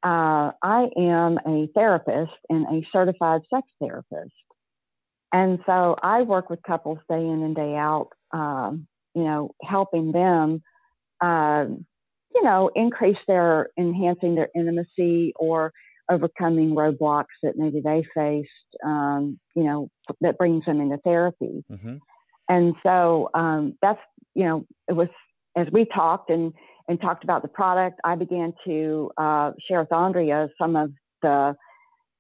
uh, 0.03 0.53
I 0.63 0.89
am 0.97 1.39
a 1.47 1.69
therapist 1.75 2.33
and 2.51 2.67
a 2.67 2.87
certified 2.93 3.43
sex 3.49 3.67
therapist. 3.81 4.33
And 5.37 5.59
so 5.67 5.97
I 6.03 6.23
work 6.23 6.49
with 6.49 6.63
couples 6.63 6.99
day 7.11 7.21
in 7.21 7.43
and 7.43 7.55
day 7.55 7.75
out, 7.77 8.09
um, 8.33 8.87
you 9.15 9.23
know, 9.23 9.51
helping 9.63 10.11
them, 10.11 10.63
uh, 11.21 11.67
you 12.35 12.43
know, 12.43 12.71
increase 12.75 13.19
their, 13.29 13.69
enhancing 13.79 14.35
their 14.35 14.49
intimacy 14.55 15.35
or 15.37 15.75
overcoming 16.11 16.71
roadblocks 16.71 17.37
that 17.43 17.59
maybe 17.59 17.83
they 17.85 18.03
faced, 18.15 18.49
um, 18.83 19.39
you 19.55 19.65
know, 19.65 19.91
that 20.23 20.39
brings 20.39 20.65
them 20.65 20.81
into 20.81 20.97
therapy. 21.05 21.63
Mm-hmm. 21.71 21.97
And 22.49 22.75
so 22.83 23.29
um, 23.35 23.77
that's, 23.83 24.01
you 24.35 24.45
know, 24.45 24.65
it 24.89 24.95
was 24.95 25.09
as 25.55 25.67
we 25.71 25.85
talked 25.85 26.31
and, 26.31 26.55
and 26.89 26.99
talked 26.99 27.25
about 27.25 27.43
the 27.43 27.49
product, 27.49 28.01
I 28.05 28.15
began 28.15 28.55
to 28.67 29.11
uh, 29.19 29.53
share 29.69 29.81
with 29.81 29.93
Andrea 29.93 30.49
some 30.59 30.77
of 30.77 30.93
the 31.21 31.55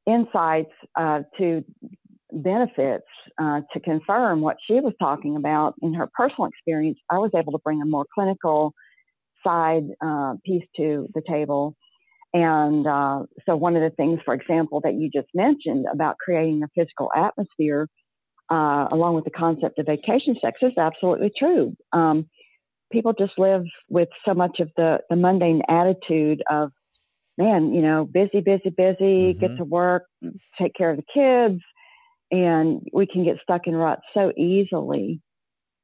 insights 0.06 0.72
uh, 0.96 1.20
to 1.38 1.64
benefits 2.32 3.06
uh, 3.38 3.60
to 3.72 3.80
confirm 3.80 4.40
what 4.40 4.56
she 4.66 4.74
was 4.74 4.92
talking 5.00 5.36
about 5.36 5.74
in 5.82 5.94
her 5.94 6.08
personal 6.14 6.46
experience. 6.46 6.98
I 7.10 7.18
was 7.18 7.30
able 7.36 7.52
to 7.52 7.58
bring 7.58 7.80
a 7.82 7.86
more 7.86 8.06
clinical 8.14 8.72
side 9.44 9.84
uh, 10.04 10.34
piece 10.44 10.64
to 10.76 11.08
the 11.14 11.22
table. 11.28 11.76
And 12.34 12.86
uh, 12.86 13.22
so, 13.46 13.56
one 13.56 13.76
of 13.76 13.82
the 13.82 13.94
things, 13.96 14.20
for 14.24 14.34
example, 14.34 14.80
that 14.82 14.94
you 14.94 15.08
just 15.08 15.28
mentioned 15.34 15.86
about 15.90 16.18
creating 16.18 16.62
a 16.62 16.68
physical 16.74 17.10
atmosphere, 17.16 17.88
uh, 18.50 18.88
along 18.90 19.14
with 19.14 19.24
the 19.24 19.30
concept 19.30 19.78
of 19.78 19.86
vacation 19.86 20.36
sex, 20.42 20.58
is 20.60 20.72
absolutely 20.76 21.30
true. 21.38 21.74
Um, 21.92 22.28
people 22.92 23.12
just 23.12 23.38
live 23.38 23.64
with 23.88 24.08
so 24.24 24.34
much 24.34 24.60
of 24.60 24.70
the, 24.76 24.98
the 25.08 25.16
mundane 25.16 25.62
attitude 25.68 26.42
of, 26.50 26.72
man, 27.38 27.72
you 27.72 27.80
know, 27.80 28.04
busy, 28.04 28.40
busy, 28.40 28.70
busy, 28.70 29.32
mm-hmm. 29.32 29.40
get 29.40 29.56
to 29.56 29.64
work, 29.64 30.04
take 30.58 30.74
care 30.74 30.90
of 30.90 30.98
the 30.98 31.04
kids, 31.14 31.62
and 32.30 32.86
we 32.92 33.06
can 33.06 33.24
get 33.24 33.38
stuck 33.42 33.66
in 33.66 33.74
ruts 33.74 34.02
so 34.14 34.32
easily 34.36 35.20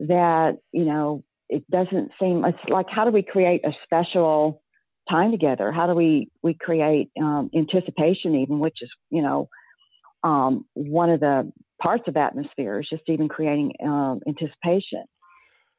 that, 0.01 0.59
you 0.73 0.85
know, 0.85 1.25
it 1.49 1.69
doesn't 1.71 2.11
seem 2.21 2.45
it's 2.45 2.59
like 2.69 2.87
how 2.89 3.05
do 3.05 3.11
we 3.11 3.23
create 3.23 3.65
a 3.65 3.73
special 3.85 4.63
time 5.11 5.31
together? 5.31 5.71
How 5.71 5.87
do 5.87 5.95
we 5.95 6.31
we 6.43 6.55
create 6.55 7.11
um, 7.21 7.51
anticipation 7.55 8.35
even, 8.37 8.59
which 8.59 8.79
is 8.81 8.91
you 9.11 9.23
know 9.23 9.49
um, 10.25 10.65
one 10.75 11.11
of 11.11 11.21
the 11.21 11.53
parts 11.81 12.05
of 12.07 12.17
atmosphere 12.17 12.81
is 12.81 12.89
just 12.89 13.03
even 13.09 13.29
creating 13.29 13.73
um, 13.85 14.21
anticipation. 14.27 15.05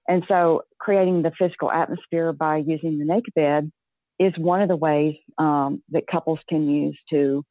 And 0.07 0.23
so, 0.27 0.63
creating 0.79 1.21
the 1.21 1.31
physical 1.39 1.71
atmosphere 1.71 2.33
by 2.33 2.57
using 2.57 2.99
the 2.99 3.05
naked 3.05 3.33
bed 3.33 3.71
is 4.19 4.33
one 4.37 4.61
of 4.61 4.67
the 4.67 4.75
ways 4.75 5.15
um, 5.37 5.81
that 5.89 6.07
couples 6.11 6.39
can 6.49 6.69
use 6.69 6.97
to 7.09 7.43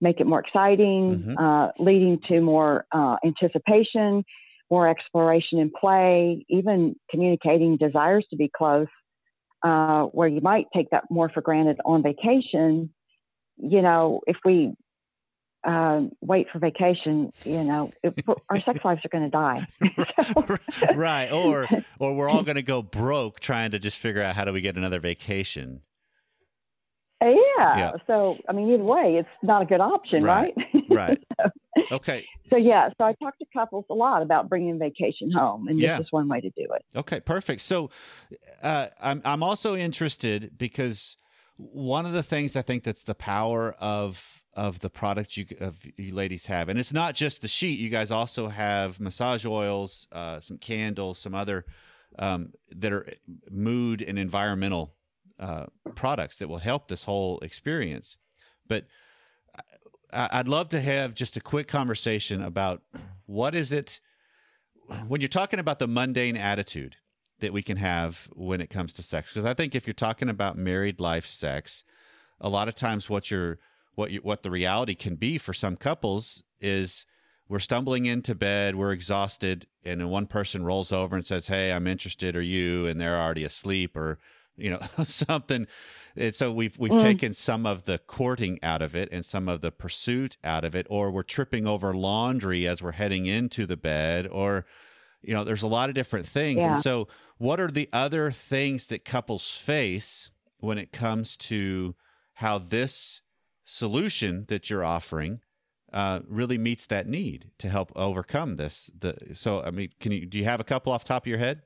make 0.00 0.20
it 0.20 0.26
more 0.26 0.40
exciting, 0.40 1.18
mm-hmm. 1.18 1.38
uh, 1.38 1.68
leading 1.78 2.20
to 2.28 2.40
more 2.40 2.84
uh, 2.92 3.16
anticipation, 3.24 4.24
more 4.70 4.88
exploration 4.88 5.58
and 5.58 5.72
play, 5.72 6.44
even 6.48 6.96
communicating 7.10 7.76
desires 7.76 8.26
to 8.30 8.36
be 8.36 8.50
close, 8.54 8.88
uh, 9.62 10.04
where 10.04 10.28
you 10.28 10.40
might 10.40 10.66
take 10.74 10.90
that 10.90 11.04
more 11.10 11.28
for 11.28 11.40
granted 11.40 11.78
on 11.84 12.02
vacation. 12.02 12.92
You 13.56 13.82
know, 13.82 14.20
if 14.26 14.36
we 14.44 14.74
um, 15.64 16.12
wait 16.20 16.48
for 16.52 16.58
vacation, 16.58 17.32
you 17.44 17.64
know, 17.64 17.90
it, 18.02 18.14
our 18.48 18.60
sex 18.62 18.84
lives 18.84 19.00
are 19.04 19.08
going 19.08 19.24
to 19.24 19.30
die. 19.30 19.66
right. 20.94 21.30
Or, 21.30 21.66
or 21.98 22.14
we're 22.14 22.28
all 22.28 22.42
going 22.42 22.56
to 22.56 22.62
go 22.62 22.82
broke 22.82 23.40
trying 23.40 23.70
to 23.72 23.78
just 23.78 23.98
figure 23.98 24.22
out 24.22 24.36
how 24.36 24.44
do 24.44 24.52
we 24.52 24.60
get 24.60 24.76
another 24.76 25.00
vacation. 25.00 25.80
Uh, 27.24 27.28
yeah. 27.28 27.78
yeah. 27.78 27.92
So, 28.06 28.38
I 28.48 28.52
mean, 28.52 28.70
either 28.70 28.82
way, 28.82 29.16
it's 29.18 29.28
not 29.42 29.62
a 29.62 29.64
good 29.64 29.80
option, 29.80 30.22
right? 30.22 30.54
Right. 30.56 30.84
right. 30.90 31.24
so, 31.40 31.50
okay. 31.92 32.26
So, 32.50 32.56
yeah. 32.56 32.90
So, 32.98 33.04
I 33.04 33.14
talk 33.14 33.38
to 33.38 33.46
couples 33.52 33.86
a 33.88 33.94
lot 33.94 34.22
about 34.22 34.48
bringing 34.48 34.78
vacation 34.78 35.30
home, 35.30 35.68
and 35.68 35.80
yeah. 35.80 35.96
this 35.96 36.06
is 36.06 36.12
one 36.12 36.28
way 36.28 36.40
to 36.40 36.50
do 36.50 36.66
it. 36.74 36.84
Okay. 36.96 37.20
Perfect. 37.20 37.62
So, 37.62 37.90
uh, 38.62 38.88
I'm 39.00 39.22
I'm 39.24 39.42
also 39.42 39.74
interested 39.74 40.52
because 40.58 41.16
one 41.56 42.04
of 42.04 42.12
the 42.12 42.22
things 42.22 42.56
I 42.56 42.62
think 42.62 42.84
that's 42.84 43.04
the 43.04 43.14
power 43.14 43.74
of 43.78 44.42
of 44.52 44.80
the 44.80 44.90
product 44.90 45.36
you 45.36 45.46
of 45.60 45.78
you 45.96 46.14
ladies 46.14 46.46
have, 46.46 46.68
and 46.68 46.78
it's 46.78 46.92
not 46.92 47.14
just 47.14 47.42
the 47.42 47.48
sheet. 47.48 47.78
You 47.78 47.88
guys 47.88 48.10
also 48.10 48.48
have 48.48 49.00
massage 49.00 49.46
oils, 49.46 50.06
uh, 50.12 50.40
some 50.40 50.58
candles, 50.58 51.18
some 51.18 51.34
other 51.34 51.64
um, 52.18 52.52
that 52.70 52.92
are 52.92 53.06
mood 53.50 54.02
and 54.02 54.18
environmental 54.18 54.94
uh, 55.38 55.66
products 55.94 56.38
that 56.38 56.48
will 56.48 56.58
help 56.58 56.88
this 56.88 57.04
whole 57.04 57.38
experience. 57.40 58.16
But 58.66 58.86
I'd 60.12 60.48
love 60.48 60.68
to 60.70 60.80
have 60.80 61.14
just 61.14 61.36
a 61.36 61.40
quick 61.40 61.66
conversation 61.66 62.40
about 62.40 62.82
what 63.26 63.54
is 63.54 63.72
it 63.72 64.00
when 65.08 65.20
you're 65.20 65.28
talking 65.28 65.58
about 65.58 65.78
the 65.78 65.88
mundane 65.88 66.36
attitude 66.36 66.96
that 67.40 67.52
we 67.52 67.62
can 67.62 67.78
have 67.78 68.28
when 68.34 68.60
it 68.60 68.70
comes 68.70 68.94
to 68.94 69.02
sex. 69.02 69.32
Because 69.32 69.44
I 69.44 69.54
think 69.54 69.74
if 69.74 69.86
you're 69.86 69.94
talking 69.94 70.28
about 70.28 70.56
married 70.56 71.00
life 71.00 71.26
sex, 71.26 71.84
a 72.40 72.48
lot 72.48 72.68
of 72.68 72.74
times 72.74 73.10
what 73.10 73.30
you're 73.30 73.58
what 73.94 74.10
you, 74.10 74.20
what 74.20 74.42
the 74.42 74.50
reality 74.50 74.94
can 74.94 75.16
be 75.16 75.38
for 75.38 75.52
some 75.52 75.76
couples 75.76 76.42
is 76.60 77.06
we're 77.48 77.60
stumbling 77.60 78.06
into 78.06 78.34
bed, 78.34 78.74
we're 78.74 78.92
exhausted, 78.92 79.66
and 79.84 80.00
then 80.00 80.08
one 80.08 80.26
person 80.26 80.64
rolls 80.64 80.92
over 80.92 81.14
and 81.14 81.26
says, 81.26 81.46
"Hey, 81.46 81.72
I'm 81.72 81.86
interested," 81.86 82.34
or 82.36 82.42
you, 82.42 82.86
and 82.86 83.00
they're 83.00 83.20
already 83.20 83.44
asleep, 83.44 83.96
or 83.96 84.18
you 84.56 84.70
know 84.70 84.80
something. 85.06 85.66
And 86.16 86.34
so 86.34 86.52
we've 86.52 86.78
we've 86.78 86.92
mm. 86.92 87.00
taken 87.00 87.34
some 87.34 87.66
of 87.66 87.84
the 87.84 87.98
courting 87.98 88.58
out 88.62 88.82
of 88.82 88.94
it 88.94 89.08
and 89.10 89.24
some 89.24 89.48
of 89.48 89.60
the 89.60 89.72
pursuit 89.72 90.36
out 90.44 90.64
of 90.64 90.74
it, 90.74 90.86
or 90.90 91.10
we're 91.10 91.22
tripping 91.22 91.66
over 91.66 91.94
laundry 91.94 92.66
as 92.66 92.82
we're 92.82 92.92
heading 92.92 93.26
into 93.26 93.66
the 93.66 93.76
bed, 93.76 94.26
or 94.30 94.66
you 95.22 95.34
know, 95.34 95.44
there's 95.44 95.62
a 95.62 95.68
lot 95.68 95.88
of 95.88 95.94
different 95.94 96.26
things. 96.26 96.58
Yeah. 96.58 96.74
And 96.74 96.82
so, 96.82 97.08
what 97.38 97.60
are 97.60 97.70
the 97.70 97.88
other 97.92 98.30
things 98.30 98.86
that 98.86 99.04
couples 99.04 99.56
face 99.56 100.30
when 100.58 100.78
it 100.78 100.92
comes 100.92 101.36
to 101.36 101.94
how 102.34 102.58
this 102.58 103.20
solution 103.64 104.44
that 104.48 104.70
you're 104.70 104.84
offering 104.84 105.40
uh, 105.92 106.20
really 106.28 106.58
meets 106.58 106.86
that 106.86 107.06
need 107.06 107.50
to 107.58 107.68
help 107.68 107.92
overcome 107.94 108.56
this. 108.56 108.90
The 108.98 109.16
so 109.34 109.62
I 109.62 109.70
mean, 109.70 109.90
can 110.00 110.12
you 110.12 110.26
do 110.26 110.36
you 110.36 110.44
have 110.44 110.60
a 110.60 110.64
couple 110.64 110.92
off 110.92 111.04
top 111.04 111.22
of 111.22 111.26
your 111.28 111.38
head? 111.38 111.62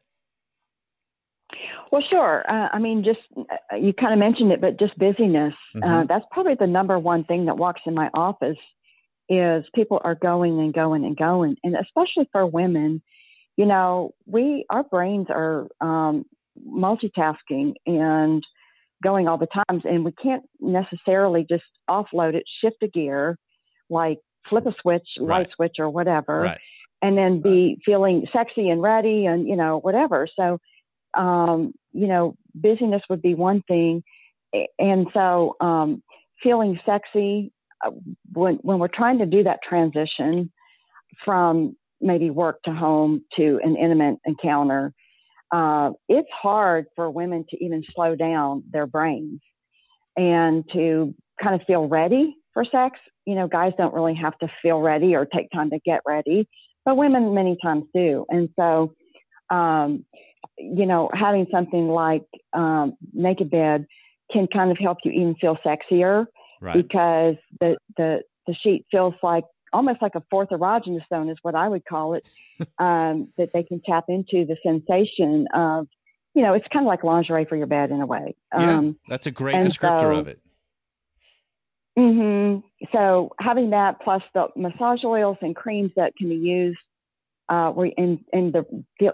Well, 1.90 2.02
sure. 2.10 2.44
Uh, 2.48 2.68
I 2.72 2.78
mean, 2.78 3.04
just 3.04 3.20
uh, 3.36 3.76
you 3.76 3.92
kind 3.92 4.12
of 4.12 4.18
mentioned 4.18 4.52
it, 4.52 4.60
but 4.60 4.78
just 4.78 4.98
busyness. 4.98 5.54
Uh, 5.74 5.78
mm-hmm. 5.78 5.92
Uh, 5.92 6.04
that's 6.04 6.24
probably 6.30 6.54
the 6.54 6.66
number 6.66 6.98
one 6.98 7.24
thing 7.24 7.46
that 7.46 7.56
walks 7.56 7.80
in 7.86 7.94
my 7.94 8.10
office 8.12 8.58
is 9.28 9.64
people 9.74 10.00
are 10.04 10.14
going 10.14 10.58
and 10.58 10.72
going 10.72 11.04
and 11.04 11.16
going, 11.16 11.56
and 11.62 11.76
especially 11.76 12.28
for 12.32 12.46
women, 12.46 13.02
you 13.56 13.66
know, 13.66 14.14
we 14.26 14.64
our 14.70 14.84
brains 14.84 15.26
are 15.30 15.68
um, 15.80 16.24
multitasking 16.66 17.74
and 17.86 18.44
going 19.02 19.28
all 19.28 19.38
the 19.38 19.48
times 19.68 19.82
and 19.84 20.04
we 20.04 20.12
can't 20.12 20.42
necessarily 20.60 21.46
just 21.48 21.64
offload 21.88 22.34
it 22.34 22.44
shift 22.60 22.82
a 22.82 22.88
gear 22.88 23.38
like 23.88 24.18
flip 24.48 24.66
a 24.66 24.74
switch 24.80 25.06
right. 25.20 25.28
light 25.28 25.48
switch 25.54 25.76
or 25.78 25.88
whatever 25.88 26.40
right. 26.40 26.60
and 27.00 27.16
then 27.16 27.40
be 27.40 27.78
feeling 27.84 28.26
sexy 28.32 28.68
and 28.68 28.82
ready 28.82 29.26
and 29.26 29.46
you 29.46 29.56
know 29.56 29.78
whatever 29.78 30.28
so 30.36 30.58
um, 31.14 31.72
you 31.92 32.06
know 32.06 32.36
busyness 32.54 33.02
would 33.08 33.22
be 33.22 33.34
one 33.34 33.62
thing 33.68 34.02
and 34.78 35.06
so 35.12 35.56
um, 35.60 36.02
feeling 36.42 36.78
sexy 36.84 37.52
uh, 37.84 37.90
when 38.32 38.56
when 38.56 38.78
we're 38.78 38.88
trying 38.88 39.18
to 39.18 39.26
do 39.26 39.42
that 39.42 39.60
transition 39.66 40.50
from 41.24 41.76
maybe 42.00 42.30
work 42.30 42.62
to 42.62 42.72
home 42.72 43.22
to 43.36 43.60
an 43.64 43.76
intimate 43.76 44.18
encounter 44.24 44.92
uh, 45.52 45.90
it's 46.08 46.28
hard 46.30 46.86
for 46.94 47.10
women 47.10 47.44
to 47.50 47.64
even 47.64 47.82
slow 47.94 48.14
down 48.14 48.62
their 48.70 48.86
brains 48.86 49.40
and 50.16 50.64
to 50.72 51.14
kind 51.42 51.54
of 51.54 51.66
feel 51.66 51.86
ready 51.88 52.36
for 52.52 52.64
sex. 52.64 52.98
You 53.24 53.34
know, 53.34 53.48
guys 53.48 53.72
don't 53.78 53.94
really 53.94 54.14
have 54.14 54.36
to 54.38 54.48
feel 54.60 54.80
ready 54.80 55.14
or 55.14 55.24
take 55.24 55.50
time 55.50 55.70
to 55.70 55.78
get 55.84 56.00
ready, 56.06 56.48
but 56.84 56.96
women 56.96 57.34
many 57.34 57.56
times 57.62 57.84
do. 57.94 58.26
And 58.28 58.48
so, 58.58 58.92
um, 59.50 60.04
you 60.58 60.86
know, 60.86 61.10
having 61.12 61.46
something 61.50 61.88
like 61.88 62.26
um, 62.52 62.96
Naked 63.12 63.50
Bed 63.50 63.86
can 64.32 64.46
kind 64.46 64.70
of 64.70 64.78
help 64.78 64.98
you 65.04 65.12
even 65.12 65.34
feel 65.36 65.56
sexier 65.64 66.26
right. 66.60 66.74
because 66.74 67.36
the, 67.60 67.76
the 67.96 68.20
the 68.46 68.54
sheet 68.54 68.86
feels 68.90 69.14
like 69.22 69.44
almost 69.72 70.00
like 70.00 70.14
a 70.14 70.22
fourth 70.30 70.48
erogenous 70.48 71.06
zone 71.12 71.28
is 71.28 71.36
what 71.42 71.54
I 71.54 71.68
would 71.68 71.84
call 71.84 72.14
it, 72.14 72.24
um, 72.78 73.28
that 73.36 73.50
they 73.52 73.62
can 73.62 73.80
tap 73.84 74.04
into 74.08 74.44
the 74.46 74.56
sensation 74.62 75.46
of, 75.54 75.86
you 76.34 76.42
know, 76.42 76.54
it's 76.54 76.66
kind 76.72 76.84
of 76.84 76.88
like 76.88 77.04
lingerie 77.04 77.44
for 77.44 77.56
your 77.56 77.66
bed 77.66 77.90
in 77.90 78.00
a 78.00 78.06
way. 78.06 78.34
Um, 78.52 78.86
yeah, 78.86 78.92
that's 79.08 79.26
a 79.26 79.30
great 79.30 79.56
descriptor 79.56 80.14
so, 80.14 80.20
of 80.20 80.28
it. 80.28 80.40
Mm-hmm. 81.98 82.86
So 82.92 83.32
having 83.40 83.70
that 83.70 84.00
plus 84.00 84.22
the 84.32 84.48
massage 84.56 85.04
oils 85.04 85.36
and 85.42 85.54
creams 85.54 85.90
that 85.96 86.14
can 86.16 86.28
be 86.28 86.36
used, 86.36 86.78
uh, 87.48 87.72
in, 87.96 88.24
in 88.32 88.52
the 88.52 88.64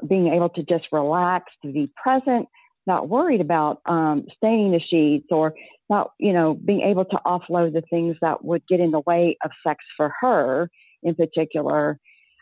being 0.08 0.32
able 0.32 0.48
to 0.50 0.62
just 0.62 0.86
relax, 0.92 1.52
to 1.62 1.72
be 1.72 1.90
present, 2.02 2.48
not 2.86 3.08
worried 3.08 3.40
about 3.40 3.80
um, 3.86 4.24
staining 4.36 4.72
the 4.72 4.80
sheets 4.80 5.28
or 5.30 5.54
not, 5.88 6.12
you 6.18 6.32
know, 6.32 6.54
being 6.54 6.82
able 6.82 7.04
to 7.04 7.18
offload 7.26 7.72
the 7.72 7.82
things 7.90 8.16
that 8.20 8.44
would 8.44 8.62
get 8.68 8.80
in 8.80 8.90
the 8.90 9.02
way 9.06 9.36
of 9.44 9.50
sex 9.66 9.84
for 9.96 10.12
her 10.20 10.70
in 11.02 11.14
particular, 11.14 11.98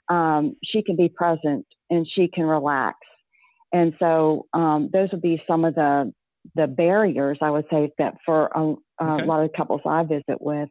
um, 0.08 0.56
she 0.64 0.82
can 0.82 0.96
be 0.96 1.08
present 1.08 1.66
and 1.90 2.06
she 2.12 2.28
can 2.28 2.44
relax. 2.44 2.98
And 3.72 3.94
so 3.98 4.46
um, 4.52 4.90
those 4.92 5.10
would 5.12 5.22
be 5.22 5.42
some 5.46 5.64
of 5.64 5.74
the 5.74 6.12
the 6.56 6.66
barriers 6.66 7.38
I 7.40 7.50
would 7.50 7.66
say 7.70 7.92
that 7.98 8.16
for 8.26 8.50
a, 8.52 8.74
a 9.00 9.12
okay. 9.12 9.24
lot 9.24 9.44
of 9.44 9.52
couples 9.56 9.80
I 9.86 10.02
visit 10.02 10.40
with 10.40 10.68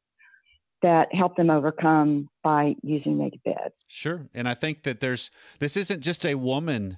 that 0.81 1.13
help 1.13 1.35
them 1.35 1.50
overcome 1.50 2.29
by 2.43 2.75
using 2.81 3.17
naked 3.17 3.43
bed. 3.43 3.71
Sure, 3.88 4.27
and 4.33 4.47
I 4.47 4.53
think 4.53 4.83
that 4.83 5.00
there's 5.00 5.31
this 5.59 5.77
isn't 5.77 6.01
just 6.01 6.25
a 6.25 6.35
woman 6.35 6.97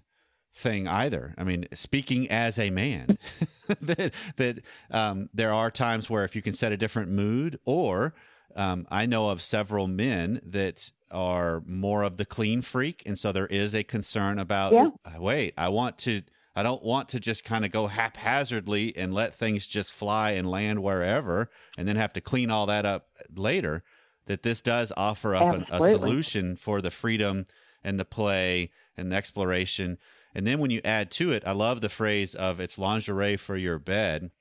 thing 0.53 0.87
either. 0.87 1.33
I 1.37 1.43
mean, 1.43 1.67
speaking 1.73 2.29
as 2.29 2.59
a 2.59 2.69
man, 2.69 3.17
that 3.81 4.13
that 4.37 4.59
um, 4.91 5.29
there 5.33 5.53
are 5.53 5.71
times 5.71 6.09
where 6.09 6.23
if 6.23 6.35
you 6.35 6.41
can 6.41 6.53
set 6.53 6.71
a 6.71 6.77
different 6.77 7.11
mood, 7.11 7.59
or 7.65 8.13
um, 8.55 8.87
I 8.89 9.05
know 9.05 9.29
of 9.29 9.41
several 9.41 9.87
men 9.87 10.41
that 10.45 10.91
are 11.11 11.63
more 11.65 12.03
of 12.03 12.17
the 12.17 12.25
clean 12.25 12.61
freak, 12.61 13.03
and 13.05 13.17
so 13.17 13.31
there 13.31 13.47
is 13.47 13.73
a 13.73 13.83
concern 13.83 14.39
about. 14.39 14.73
Yeah. 14.73 14.89
Wait, 15.17 15.53
I 15.57 15.69
want 15.69 15.97
to. 15.99 16.21
I 16.55 16.63
don't 16.63 16.83
want 16.83 17.09
to 17.09 17.19
just 17.19 17.43
kind 17.43 17.65
of 17.65 17.71
go 17.71 17.87
haphazardly 17.87 18.95
and 18.95 19.13
let 19.13 19.33
things 19.33 19.67
just 19.67 19.91
fly 19.91 20.31
and 20.31 20.49
land 20.49 20.83
wherever, 20.83 21.49
and 21.77 21.87
then 21.87 21.95
have 21.95 22.13
to 22.13 22.21
clean 22.21 22.51
all 22.51 22.67
that 22.67 22.85
up 22.85 23.09
later. 23.35 23.83
That 24.25 24.43
this 24.43 24.61
does 24.61 24.93
offer 24.95 25.35
up 25.35 25.53
an, 25.53 25.65
a 25.69 25.79
solution 25.79 26.55
for 26.55 26.81
the 26.81 26.91
freedom 26.91 27.45
and 27.83 27.99
the 27.99 28.05
play 28.05 28.71
and 28.95 29.11
the 29.11 29.17
exploration 29.17 29.97
and 30.35 30.47
then 30.47 30.59
when 30.59 30.71
you 30.71 30.81
add 30.83 31.11
to 31.11 31.31
it, 31.31 31.43
I 31.45 31.51
love 31.51 31.81
the 31.81 31.89
phrase 31.89 32.33
of 32.33 32.59
it's 32.59 32.79
lingerie 32.79 33.37
for 33.37 33.55
your 33.55 33.79
bed 33.79 34.31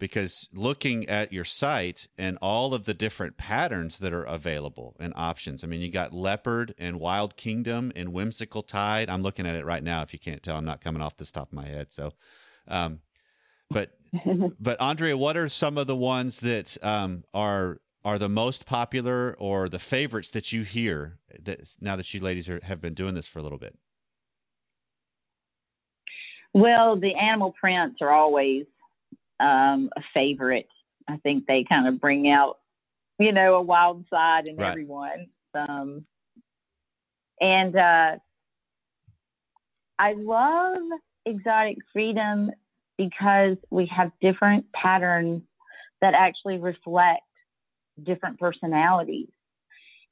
because 0.00 0.48
looking 0.52 1.08
at 1.08 1.32
your 1.32 1.44
site 1.44 2.08
and 2.18 2.38
all 2.40 2.74
of 2.74 2.86
the 2.86 2.94
different 2.94 3.36
patterns 3.36 3.98
that 3.98 4.12
are 4.12 4.24
available 4.24 4.96
and 4.98 5.12
options. 5.14 5.62
I 5.62 5.66
mean, 5.68 5.82
you 5.82 5.90
got 5.90 6.12
leopard 6.12 6.74
and 6.78 6.98
wild 6.98 7.36
kingdom 7.36 7.92
and 7.94 8.12
whimsical 8.12 8.62
tide. 8.62 9.08
I'm 9.08 9.22
looking 9.22 9.46
at 9.46 9.54
it 9.54 9.64
right 9.64 9.82
now. 9.82 10.02
If 10.02 10.12
you 10.12 10.18
can't 10.18 10.42
tell, 10.42 10.56
I'm 10.56 10.64
not 10.64 10.80
coming 10.80 11.02
off 11.02 11.18
the 11.18 11.26
top 11.26 11.48
of 11.48 11.52
my 11.52 11.66
head. 11.66 11.92
So, 11.92 12.14
um, 12.66 13.00
but 13.70 13.92
but 14.58 14.80
Andrea, 14.80 15.16
what 15.16 15.36
are 15.36 15.48
some 15.48 15.78
of 15.78 15.86
the 15.86 15.94
ones 15.94 16.40
that 16.40 16.76
um, 16.82 17.22
are 17.32 17.80
are 18.02 18.18
the 18.18 18.28
most 18.28 18.64
popular 18.64 19.36
or 19.38 19.68
the 19.68 19.78
favorites 19.78 20.30
that 20.30 20.50
you 20.50 20.62
hear 20.62 21.18
that 21.38 21.76
now 21.80 21.94
that 21.94 22.12
you 22.12 22.20
ladies 22.20 22.48
are, 22.48 22.58
have 22.64 22.80
been 22.80 22.94
doing 22.94 23.14
this 23.14 23.28
for 23.28 23.38
a 23.38 23.42
little 23.42 23.58
bit? 23.58 23.76
Well, 26.54 26.98
the 26.98 27.14
animal 27.14 27.54
prints 27.60 27.98
are 28.00 28.10
always 28.10 28.64
um, 29.40 29.90
a 29.96 30.02
favorite. 30.14 30.68
I 31.08 31.16
think 31.18 31.46
they 31.46 31.64
kind 31.68 31.88
of 31.88 32.00
bring 32.00 32.30
out, 32.30 32.58
you 33.18 33.32
know, 33.32 33.54
a 33.54 33.62
wild 33.62 34.04
side 34.10 34.46
in 34.46 34.56
right. 34.56 34.70
everyone. 34.70 35.26
Um, 35.54 36.04
and 37.40 37.74
uh, 37.74 38.16
I 39.98 40.12
love 40.12 40.78
exotic 41.26 41.78
freedom 41.92 42.50
because 42.96 43.56
we 43.70 43.86
have 43.86 44.12
different 44.20 44.66
patterns 44.72 45.42
that 46.00 46.14
actually 46.14 46.58
reflect 46.58 47.22
different 48.02 48.38
personalities. 48.38 49.28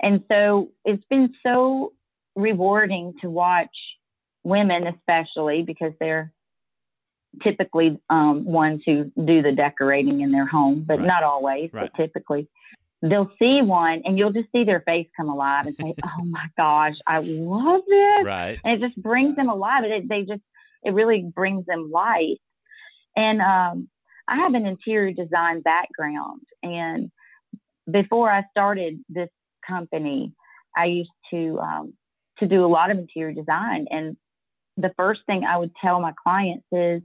And 0.01 0.25
so 0.31 0.71
it's 0.85 1.05
been 1.11 1.35
so 1.43 1.93
rewarding 2.37 3.15
to 3.21 3.29
watch 3.29 3.75
women 4.45 4.87
especially 4.87 5.63
because 5.63 5.93
they're 6.01 6.33
typically 7.43 7.99
um, 8.11 8.45
ones 8.45 8.83
who 8.85 9.11
do 9.25 9.43
the 9.43 9.53
decorating 9.53 10.21
in 10.21 10.33
their 10.33 10.47
home, 10.47 10.85
but 10.87 10.99
right. 10.99 11.07
not 11.07 11.23
always, 11.23 11.71
right. 11.73 11.91
but 11.93 12.01
typically. 12.01 12.49
They'll 13.01 13.31
see 13.39 13.63
one 13.63 14.03
and 14.05 14.19
you'll 14.19 14.33
just 14.33 14.51
see 14.51 14.65
their 14.65 14.81
face 14.81 15.07
come 15.17 15.29
alive 15.29 15.67
and 15.67 15.77
say, 15.81 15.95
Oh 16.05 16.25
my 16.25 16.47
gosh, 16.57 16.97
I 17.07 17.21
love 17.21 17.83
this. 17.87 18.27
Right. 18.27 18.59
And 18.65 18.75
it 18.75 18.87
just 18.87 19.01
brings 19.01 19.37
them 19.37 19.49
alive. 19.49 19.85
It, 19.85 20.09
they 20.09 20.23
just, 20.23 20.43
it 20.83 20.93
really 20.95 21.23
brings 21.23 21.65
them 21.67 21.93
life. 21.93 22.39
And 23.15 23.41
um, 23.41 23.89
I 24.27 24.37
have 24.37 24.55
an 24.55 24.67
interior 24.67 25.13
design 25.13 25.61
background. 25.61 26.43
And 26.63 27.11
before 27.91 28.31
I 28.31 28.45
started 28.51 28.99
this 29.09 29.31
company, 29.67 30.33
I 30.77 30.87
used 30.87 31.11
to 31.31 31.59
um, 31.61 31.95
to 32.39 32.47
do 32.47 32.65
a 32.65 32.69
lot 32.69 32.91
of 32.91 32.99
interior 32.99 33.33
design. 33.33 33.87
And 33.91 34.17
the 34.77 34.93
first 34.97 35.21
thing 35.27 35.45
I 35.45 35.57
would 35.57 35.73
tell 35.83 36.01
my 36.01 36.13
clients 36.23 36.67
is, 36.73 37.03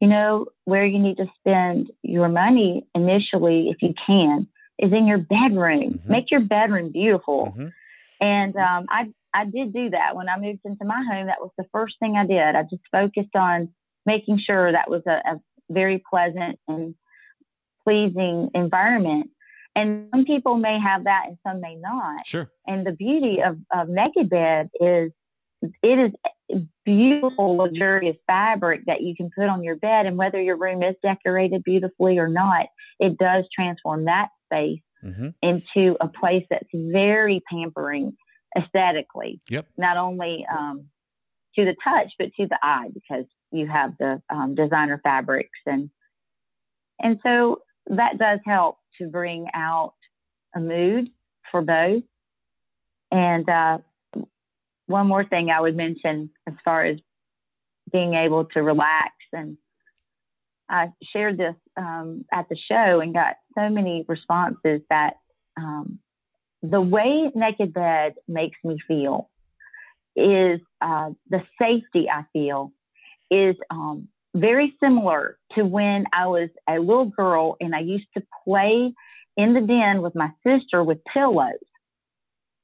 you 0.00 0.08
know, 0.08 0.46
where 0.64 0.84
you 0.84 0.98
need 0.98 1.16
to 1.16 1.26
spend 1.38 1.90
your 2.02 2.28
money 2.28 2.86
initially, 2.94 3.70
if 3.70 3.76
you 3.80 3.94
can, 4.06 4.46
is 4.78 4.92
in 4.92 5.06
your 5.06 5.18
bedroom. 5.18 5.94
Mm-hmm. 5.94 6.12
Make 6.12 6.30
your 6.30 6.40
bedroom 6.40 6.92
beautiful. 6.92 7.54
Mm-hmm. 7.56 7.66
And 8.20 8.56
um, 8.56 8.86
I 8.88 9.06
I 9.34 9.44
did 9.44 9.72
do 9.72 9.90
that 9.90 10.16
when 10.16 10.28
I 10.28 10.38
moved 10.38 10.60
into 10.64 10.84
my 10.84 11.02
home. 11.10 11.26
That 11.26 11.40
was 11.40 11.50
the 11.58 11.66
first 11.72 11.96
thing 12.00 12.16
I 12.16 12.26
did. 12.26 12.54
I 12.54 12.62
just 12.62 12.82
focused 12.90 13.34
on 13.34 13.68
making 14.06 14.40
sure 14.44 14.72
that 14.72 14.88
was 14.88 15.02
a, 15.06 15.20
a 15.26 15.40
very 15.70 16.02
pleasant 16.08 16.58
and 16.68 16.94
pleasing 17.84 18.50
environment. 18.54 19.30
And 19.74 20.08
some 20.10 20.24
people 20.24 20.56
may 20.56 20.78
have 20.80 21.04
that 21.04 21.24
and 21.26 21.36
some 21.46 21.60
may 21.60 21.74
not. 21.74 22.26
Sure. 22.26 22.50
And 22.66 22.86
the 22.86 22.92
beauty 22.92 23.42
of, 23.44 23.58
of 23.70 23.90
Naked 23.90 24.30
Bed 24.30 24.70
is 24.80 25.12
it 25.62 26.12
is 26.48 26.62
beautiful, 26.84 27.56
luxurious 27.56 28.16
fabric 28.26 28.82
that 28.86 29.02
you 29.02 29.14
can 29.16 29.30
put 29.36 29.48
on 29.48 29.64
your 29.64 29.76
bed. 29.76 30.06
And 30.06 30.16
whether 30.16 30.40
your 30.40 30.56
room 30.56 30.82
is 30.82 30.94
decorated 31.02 31.62
beautifully 31.64 32.18
or 32.18 32.28
not, 32.28 32.66
it 33.00 33.18
does 33.18 33.44
transform 33.54 34.04
that 34.04 34.28
space 34.44 34.80
mm-hmm. 35.04 35.28
into 35.42 35.96
a 36.00 36.08
place 36.08 36.44
that's 36.50 36.68
very 36.72 37.42
pampering 37.50 38.16
aesthetically. 38.56 39.40
Yep. 39.48 39.66
Not 39.76 39.96
only 39.96 40.46
um, 40.50 40.86
to 41.56 41.64
the 41.64 41.74
touch, 41.82 42.12
but 42.18 42.28
to 42.38 42.46
the 42.46 42.58
eye, 42.62 42.88
because 42.92 43.24
you 43.50 43.66
have 43.66 43.94
the 43.98 44.22
um, 44.30 44.54
designer 44.54 45.00
fabrics 45.02 45.58
and 45.66 45.90
and 46.98 47.18
so 47.22 47.60
that 47.88 48.18
does 48.18 48.40
help 48.44 48.78
to 48.98 49.08
bring 49.08 49.46
out 49.54 49.94
a 50.54 50.60
mood 50.60 51.10
for 51.50 51.62
both. 51.62 52.02
And 53.10 53.48
uh, 53.48 53.78
one 54.86 55.06
more 55.06 55.24
thing 55.24 55.50
I 55.50 55.60
would 55.60 55.76
mention 55.76 56.30
as 56.46 56.54
far 56.64 56.84
as 56.84 56.98
being 57.92 58.14
able 58.14 58.44
to 58.46 58.62
relax. 58.62 59.12
And 59.32 59.56
I 60.68 60.88
shared 61.12 61.38
this 61.38 61.54
um, 61.76 62.24
at 62.32 62.48
the 62.48 62.56
show 62.56 63.00
and 63.00 63.14
got 63.14 63.36
so 63.56 63.68
many 63.68 64.04
responses 64.08 64.80
that 64.90 65.14
um, 65.56 65.98
the 66.62 66.80
way 66.80 67.30
Naked 67.34 67.72
Bed 67.72 68.14
makes 68.26 68.58
me 68.64 68.78
feel 68.86 69.30
is 70.16 70.60
uh, 70.80 71.10
the 71.28 71.42
safety 71.60 72.08
I 72.10 72.24
feel 72.32 72.72
is 73.30 73.56
um, 73.70 74.08
very 74.34 74.74
similar 74.82 75.38
to 75.54 75.64
when 75.64 76.06
I 76.12 76.26
was 76.26 76.48
a 76.68 76.78
little 76.78 77.06
girl 77.06 77.56
and 77.60 77.74
I 77.74 77.80
used 77.80 78.06
to 78.16 78.22
play 78.44 78.92
in 79.36 79.54
the 79.54 79.60
den 79.60 80.02
with 80.02 80.14
my 80.14 80.30
sister 80.46 80.82
with 80.82 81.04
pillows 81.04 81.52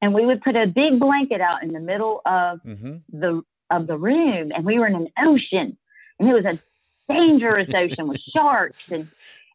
and 0.03 0.13
we 0.13 0.27
would 0.27 0.43
put 0.43 0.57
a 0.57 0.67
big 0.67 1.01
blanket 1.01 1.41
out 1.41 1.63
in 1.63 1.73
the 1.73 1.81
middle 1.81 2.21
of 2.27 2.61
mm-hmm. 2.63 2.97
the 3.13 3.43
of 3.71 3.87
the 3.87 3.97
room 3.97 4.53
and 4.55 4.67
we 4.67 4.79
were 4.79 4.87
in 4.87 4.95
an 4.95 5.09
ocean 5.19 5.79
and 6.19 6.29
it 6.29 6.35
was 6.35 6.45
a 6.45 6.59
dangerous 7.11 7.71
ocean 7.75 8.09
with 8.09 8.21
sharks 8.35 8.83
and 8.91 9.09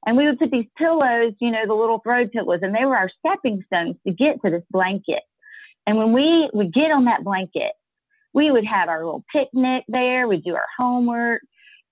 and 0.06 0.16
we 0.16 0.26
would 0.26 0.40
put 0.40 0.52
these 0.52 0.68
pillows, 0.78 1.34
you 1.40 1.52
know, 1.52 1.68
the 1.68 1.74
little 1.74 2.00
throw 2.00 2.26
pillows, 2.30 2.60
and 2.62 2.74
they 2.74 2.86
were 2.86 2.96
our 2.96 3.10
stepping 3.20 3.62
stones 3.66 3.98
to 4.06 4.14
get 4.14 4.42
to 4.42 4.50
this 4.50 4.64
blanket. 4.72 5.22
And 5.86 5.98
when 5.98 6.14
we 6.14 6.50
would 6.54 6.74
get 6.74 6.92
on 6.92 7.06
that 7.06 7.26
blanket, 7.26 7.74
we 8.34 8.50
would 8.50 8.66
have 8.66 8.88
our 8.88 9.04
little 9.04 9.26
picnic 9.34 9.84
there, 9.90 10.26
we'd 10.28 10.46
do 10.46 10.56
our 10.56 10.68
homework, 10.78 11.42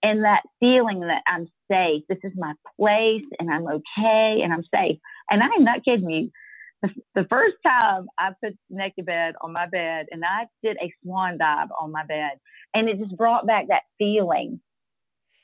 and 0.01 0.23
that 0.23 0.43
feeling 0.61 1.01
that 1.01 1.23
I'm 1.27 1.49
safe, 1.69 2.03
this 2.07 2.19
is 2.23 2.31
my 2.37 2.53
place, 2.79 3.25
and 3.37 3.51
I'm 3.51 3.67
okay, 3.67 4.39
and 4.41 4.53
I'm 4.53 4.63
safe. 4.73 4.97
And 5.29 5.43
I'm 5.43 5.65
not 5.65 5.83
kidding 5.83 6.09
you 6.09 6.31
the 7.15 7.25
first 7.29 7.55
time 7.65 8.07
I 8.17 8.31
put 8.43 8.57
naked 8.69 9.05
bed 9.05 9.35
on 9.41 9.53
my 9.53 9.67
bed 9.67 10.07
and 10.11 10.23
I 10.25 10.45
did 10.63 10.77
a 10.81 10.91
swan 11.03 11.37
dive 11.37 11.69
on 11.79 11.91
my 11.91 12.05
bed 12.05 12.39
and 12.73 12.89
it 12.89 12.99
just 12.99 13.15
brought 13.17 13.47
back 13.47 13.67
that 13.69 13.83
feeling 13.97 14.59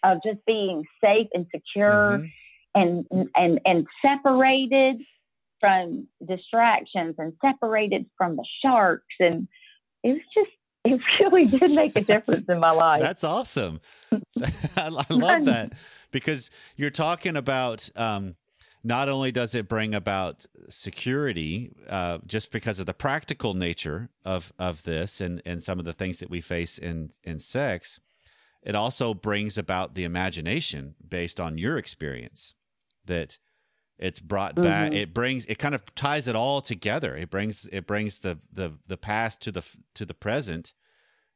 of 0.03 0.19
just 0.25 0.39
being 0.45 0.83
safe 1.03 1.27
and 1.33 1.45
secure 1.53 2.19
mm-hmm. 2.19 2.81
and 3.13 3.29
and 3.35 3.59
and 3.65 3.87
separated 4.01 5.01
from 5.59 6.07
distractions 6.27 7.15
and 7.17 7.33
separated 7.43 8.05
from 8.17 8.35
the 8.35 8.45
sharks 8.63 9.15
and 9.19 9.47
it 10.03 10.13
was 10.13 10.21
just 10.33 10.51
it 10.83 10.99
really 11.19 11.45
did 11.45 11.71
make 11.71 11.95
a 11.95 12.01
difference 12.01 12.47
in 12.49 12.59
my 12.59 12.71
life. 12.71 13.01
That's 13.01 13.23
awesome. 13.23 13.81
I, 14.75 14.87
love 15.09 15.45
that 15.45 15.73
because 16.09 16.49
you're 16.75 16.89
talking 16.89 17.37
about 17.37 17.87
um, 17.95 18.35
not 18.83 19.07
only 19.09 19.31
does 19.31 19.53
it 19.53 19.67
bring 19.69 19.93
about 19.93 20.45
security 20.69 21.71
uh, 21.87 22.17
just 22.25 22.51
because 22.51 22.79
of 22.79 22.85
the 22.85 22.93
practical 22.93 23.53
nature 23.53 24.09
of 24.25 24.51
of 24.57 24.83
this 24.83 25.21
and 25.21 25.41
and 25.45 25.61
some 25.63 25.79
of 25.79 25.85
the 25.85 25.93
things 25.93 26.19
that 26.19 26.29
we 26.29 26.41
face 26.41 26.77
in 26.77 27.11
in 27.23 27.39
sex 27.39 27.99
it 28.63 28.75
also 28.75 29.13
brings 29.13 29.57
about 29.57 29.95
the 29.95 30.03
imagination 30.03 30.95
based 31.07 31.39
on 31.39 31.57
your 31.57 31.77
experience 31.77 32.53
that 33.05 33.37
it's 33.97 34.19
brought 34.19 34.55
back 34.55 34.91
Mhm. 34.91 34.95
it 34.95 35.13
brings 35.13 35.45
it 35.45 35.59
kind 35.59 35.75
of 35.75 35.83
ties 35.95 36.27
it 36.27 36.35
all 36.35 36.61
together 36.61 37.15
it 37.15 37.29
brings 37.29 37.67
it 37.71 37.85
brings 37.85 38.19
the 38.19 38.39
the 38.51 38.77
the 38.87 38.97
past 38.97 39.41
to 39.43 39.51
the 39.51 39.63
to 39.93 40.05
the 40.05 40.13
present 40.15 40.73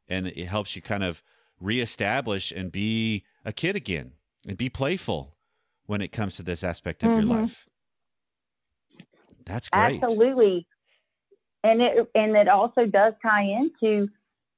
and 0.08 0.28
it 0.28 0.46
helps 0.46 0.76
you 0.76 0.82
kind 0.82 1.04
of 1.04 1.22
reestablish 1.60 2.52
and 2.52 2.72
be 2.72 3.24
a 3.44 3.54
kid 3.54 3.76
again 3.76 4.14
and 4.48 4.58
be 4.58 4.70
playful 4.70 5.35
when 5.86 6.02
it 6.02 6.12
comes 6.12 6.36
to 6.36 6.44
this 6.44 6.64
aspect 6.64 7.04
of 7.04 7.12
your 7.12 7.24
Mhm. 7.24 7.30
life 7.30 7.68
that's 9.46 9.70
great 9.70 10.02
Absolutely. 10.02 10.68
And 11.64 11.82
it 11.82 12.10
and 12.14 12.36
it 12.36 12.48
also 12.48 12.86
does 12.86 13.14
tie 13.22 13.44
into 13.44 14.08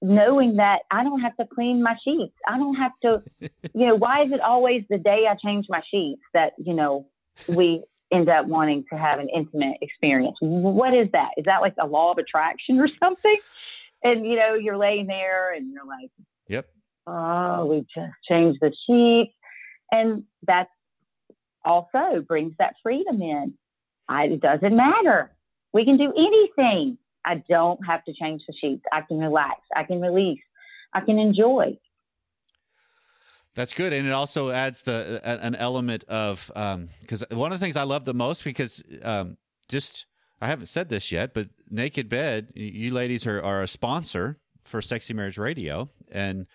knowing 0.01 0.57
that 0.57 0.81
I 0.91 1.03
don't 1.03 1.21
have 1.21 1.35
to 1.37 1.45
clean 1.45 1.81
my 1.81 1.95
sheets. 2.03 2.35
I 2.47 2.57
don't 2.57 2.75
have 2.75 2.91
to 3.03 3.23
you 3.73 3.85
know, 3.87 3.95
why 3.95 4.23
is 4.23 4.31
it 4.31 4.41
always 4.41 4.83
the 4.89 4.97
day 4.97 5.27
I 5.27 5.35
change 5.35 5.67
my 5.69 5.81
sheets 5.89 6.21
that, 6.33 6.53
you 6.57 6.73
know, 6.73 7.07
we 7.47 7.83
end 8.11 8.29
up 8.29 8.45
wanting 8.45 8.85
to 8.91 8.97
have 8.97 9.19
an 9.19 9.29
intimate 9.29 9.77
experience? 9.81 10.37
What 10.41 10.93
is 10.93 11.07
that? 11.13 11.31
Is 11.37 11.45
that 11.45 11.61
like 11.61 11.75
a 11.79 11.87
law 11.87 12.11
of 12.11 12.17
attraction 12.17 12.79
or 12.79 12.89
something? 12.99 13.39
And 14.03 14.25
you 14.25 14.35
know, 14.35 14.55
you're 14.55 14.77
laying 14.77 15.07
there 15.07 15.53
and 15.53 15.71
you're 15.71 15.85
like, 15.85 16.11
yep 16.47 16.67
oh, 17.07 17.65
we 17.65 17.85
just 17.95 18.13
changed 18.27 18.59
the 18.61 18.73
sheets. 18.85 19.33
And 19.91 20.23
that 20.45 20.67
also 21.67 22.21
brings 22.25 22.53
that 22.59 22.75
freedom 22.81 23.21
in. 23.21 23.53
I, 24.07 24.25
it 24.25 24.41
doesn't 24.41 24.75
matter. 24.75 25.31
We 25.73 25.83
can 25.83 25.97
do 25.97 26.13
anything. 26.17 26.97
I 27.25 27.43
don't 27.49 27.79
have 27.85 28.05
to 28.05 28.13
change 28.13 28.43
the 28.47 28.53
sheets. 28.59 28.83
I 28.91 29.01
can 29.01 29.19
relax. 29.19 29.59
I 29.75 29.83
can 29.83 29.99
release. 29.99 30.39
I 30.93 31.01
can 31.01 31.19
enjoy. 31.19 31.77
That's 33.53 33.73
good, 33.73 33.91
and 33.91 34.07
it 34.07 34.11
also 34.11 34.51
adds 34.51 34.83
the 34.83 35.19
an 35.23 35.55
element 35.55 36.03
of 36.03 36.51
because 37.01 37.25
one 37.31 37.51
of 37.51 37.59
the 37.59 37.65
things 37.65 37.75
I 37.75 37.83
love 37.83 38.05
the 38.05 38.13
most 38.13 38.43
because 38.43 38.83
um, 39.01 39.37
just 39.67 40.05
I 40.39 40.47
haven't 40.47 40.67
said 40.67 40.89
this 40.89 41.11
yet, 41.11 41.33
but 41.33 41.47
Naked 41.69 42.07
Bed, 42.07 42.53
you 42.53 42.93
ladies 42.93 43.25
are, 43.25 43.41
are 43.41 43.63
a 43.63 43.67
sponsor 43.67 44.39
for 44.63 44.79
Sexy 44.79 45.15
Marriage 45.15 45.39
Radio, 45.39 45.89
and 46.11 46.45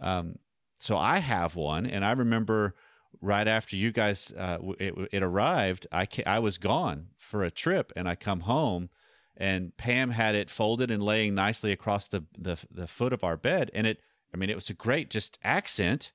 um, 0.00 0.38
so 0.78 0.96
I 0.96 1.18
have 1.18 1.56
one, 1.56 1.86
and 1.86 2.04
I 2.04 2.12
remember 2.12 2.76
right 3.20 3.46
after 3.46 3.76
you 3.76 3.92
guys 3.92 4.32
uh, 4.36 4.58
it, 4.78 4.94
it 5.12 5.22
arrived, 5.22 5.86
I 5.92 6.06
ca- 6.06 6.24
I 6.26 6.38
was 6.38 6.58
gone 6.58 7.08
for 7.18 7.44
a 7.44 7.50
trip, 7.50 7.92
and 7.96 8.08
I 8.08 8.14
come 8.14 8.40
home. 8.40 8.90
And 9.36 9.76
Pam 9.76 10.10
had 10.10 10.36
it 10.36 10.48
folded 10.48 10.92
and 10.92 11.02
laying 11.02 11.34
nicely 11.34 11.72
across 11.72 12.06
the, 12.06 12.24
the 12.38 12.56
the 12.70 12.86
foot 12.86 13.12
of 13.12 13.24
our 13.24 13.36
bed, 13.36 13.70
and 13.74 13.86
it 13.86 14.00
I 14.32 14.36
mean 14.36 14.50
it 14.50 14.56
was 14.56 14.70
a 14.70 14.74
great 14.74 15.10
just 15.10 15.38
accent, 15.42 16.12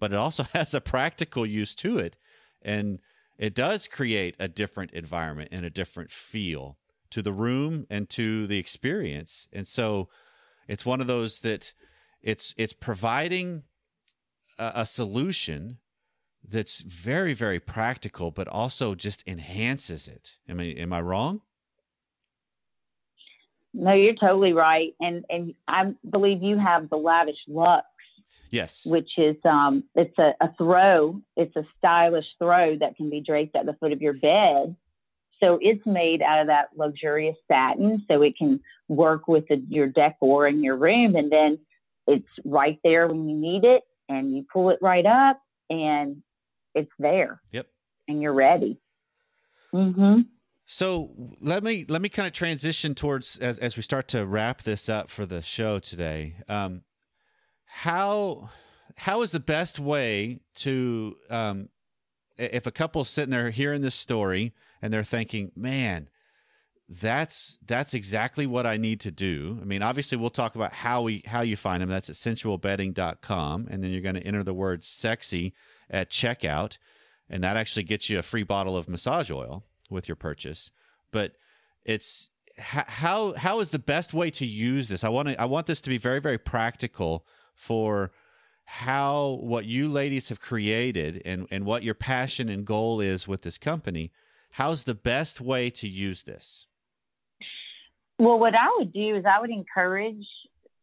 but 0.00 0.12
it 0.12 0.16
also 0.16 0.44
has 0.52 0.72
a 0.74 0.80
practical 0.80 1.44
use 1.44 1.74
to 1.76 1.98
it. 1.98 2.16
And 2.62 3.00
it 3.38 3.54
does 3.54 3.88
create 3.88 4.36
a 4.38 4.48
different 4.48 4.92
environment 4.92 5.48
and 5.52 5.66
a 5.66 5.70
different 5.70 6.10
feel 6.10 6.78
to 7.10 7.22
the 7.22 7.32
room 7.32 7.86
and 7.90 8.08
to 8.10 8.46
the 8.46 8.58
experience. 8.58 9.48
And 9.52 9.66
so 9.66 10.08
it's 10.68 10.86
one 10.86 11.00
of 11.00 11.06
those 11.06 11.40
that 11.40 11.72
it's 12.22 12.54
it's 12.56 12.72
providing 12.72 13.64
a, 14.58 14.72
a 14.76 14.86
solution 14.86 15.78
that's 16.46 16.82
very 16.82 17.34
very 17.34 17.60
practical 17.60 18.30
but 18.30 18.48
also 18.48 18.94
just 18.94 19.22
enhances 19.26 20.08
it. 20.08 20.36
Am 20.48 20.60
I 20.60 20.64
am 20.64 20.92
I 20.92 21.00
wrong? 21.00 21.42
No, 23.74 23.94
you're 23.94 24.14
totally 24.14 24.52
right. 24.52 24.94
And 25.00 25.24
and 25.30 25.54
I 25.66 25.94
believe 26.08 26.42
you 26.42 26.58
have 26.58 26.90
the 26.90 26.96
lavish 26.96 27.38
luxe, 27.48 27.86
Yes. 28.50 28.84
which 28.84 29.10
is 29.16 29.36
um 29.44 29.84
it's 29.94 30.18
a, 30.18 30.34
a 30.40 30.52
throw. 30.58 31.20
It's 31.36 31.56
a 31.56 31.64
stylish 31.78 32.26
throw 32.38 32.76
that 32.78 32.96
can 32.96 33.08
be 33.08 33.20
draped 33.20 33.56
at 33.56 33.66
the 33.66 33.74
foot 33.74 33.92
of 33.92 34.02
your 34.02 34.12
bed. 34.12 34.76
So 35.40 35.58
it's 35.60 35.84
made 35.86 36.22
out 36.22 36.40
of 36.40 36.46
that 36.48 36.68
luxurious 36.76 37.36
satin, 37.48 38.04
so 38.08 38.22
it 38.22 38.36
can 38.36 38.60
work 38.88 39.26
with 39.26 39.48
the, 39.48 39.56
your 39.68 39.88
decor 39.88 40.46
in 40.46 40.62
your 40.62 40.76
room, 40.76 41.16
and 41.16 41.32
then 41.32 41.58
it's 42.06 42.28
right 42.44 42.78
there 42.84 43.08
when 43.08 43.28
you 43.28 43.36
need 43.36 43.64
it, 43.64 43.82
and 44.08 44.36
you 44.36 44.44
pull 44.52 44.70
it 44.70 44.78
right 44.80 45.04
up, 45.06 45.40
and 45.68 46.22
it's 46.74 46.90
there. 46.98 47.40
Yep. 47.52 47.66
And 48.08 48.20
you're 48.20 48.34
ready. 48.34 48.78
Mm-hmm. 49.74 50.20
So 50.64 51.10
let 51.40 51.62
me 51.62 51.84
let 51.88 52.02
me 52.02 52.08
kind 52.08 52.26
of 52.26 52.32
transition 52.32 52.94
towards 52.94 53.36
as, 53.38 53.58
as 53.58 53.76
we 53.76 53.82
start 53.82 54.08
to 54.08 54.24
wrap 54.24 54.62
this 54.62 54.88
up 54.88 55.08
for 55.08 55.26
the 55.26 55.42
show 55.42 55.78
today. 55.78 56.36
Um, 56.48 56.82
how 57.66 58.50
how 58.96 59.22
is 59.22 59.32
the 59.32 59.40
best 59.40 59.78
way 59.78 60.40
to 60.56 61.16
um, 61.30 61.68
if 62.36 62.66
a 62.66 62.70
couple's 62.70 63.10
sitting 63.10 63.30
there 63.30 63.50
hearing 63.50 63.82
this 63.82 63.94
story 63.94 64.52
and 64.80 64.92
they're 64.92 65.04
thinking, 65.04 65.52
man, 65.56 66.08
that's 66.88 67.58
that's 67.64 67.94
exactly 67.94 68.46
what 68.46 68.66
I 68.66 68.76
need 68.76 69.00
to 69.00 69.10
do. 69.10 69.58
I 69.60 69.64
mean, 69.64 69.82
obviously 69.82 70.18
we'll 70.18 70.30
talk 70.30 70.54
about 70.54 70.72
how 70.72 71.02
we 71.02 71.22
how 71.26 71.40
you 71.40 71.56
find 71.56 71.82
them. 71.82 71.88
That's 71.88 72.10
at 72.10 72.16
sensualbedding.com 72.16 73.68
and 73.70 73.82
then 73.82 73.90
you're 73.90 74.00
going 74.00 74.16
to 74.16 74.26
enter 74.26 74.42
the 74.42 74.54
word 74.54 74.84
sexy 74.84 75.54
at 75.92 76.10
checkout 76.10 76.78
and 77.32 77.42
that 77.42 77.56
actually 77.56 77.82
gets 77.82 78.10
you 78.10 78.18
a 78.18 78.22
free 78.22 78.42
bottle 78.42 78.76
of 78.76 78.88
massage 78.88 79.30
oil 79.30 79.64
with 79.90 80.06
your 80.06 80.16
purchase. 80.16 80.70
But 81.10 81.32
it's 81.84 82.28
how 82.58 83.32
how 83.32 83.60
is 83.60 83.70
the 83.70 83.78
best 83.78 84.12
way 84.12 84.30
to 84.32 84.46
use 84.46 84.88
this? 84.88 85.02
I 85.02 85.08
want 85.08 85.28
to 85.28 85.40
I 85.40 85.46
want 85.46 85.66
this 85.66 85.80
to 85.80 85.90
be 85.90 85.98
very 85.98 86.20
very 86.20 86.38
practical 86.38 87.26
for 87.54 88.12
how 88.64 89.38
what 89.40 89.64
you 89.64 89.88
ladies 89.88 90.28
have 90.28 90.40
created 90.40 91.22
and 91.24 91.48
and 91.50 91.64
what 91.64 91.82
your 91.82 91.94
passion 91.94 92.50
and 92.50 92.66
goal 92.66 93.00
is 93.00 93.26
with 93.26 93.42
this 93.42 93.56
company. 93.56 94.12
How's 94.52 94.84
the 94.84 94.94
best 94.94 95.40
way 95.40 95.70
to 95.70 95.88
use 95.88 96.24
this? 96.24 96.66
Well, 98.18 98.38
what 98.38 98.54
I 98.54 98.68
would 98.76 98.92
do 98.92 99.16
is 99.16 99.24
I 99.24 99.40
would 99.40 99.50
encourage 99.50 100.26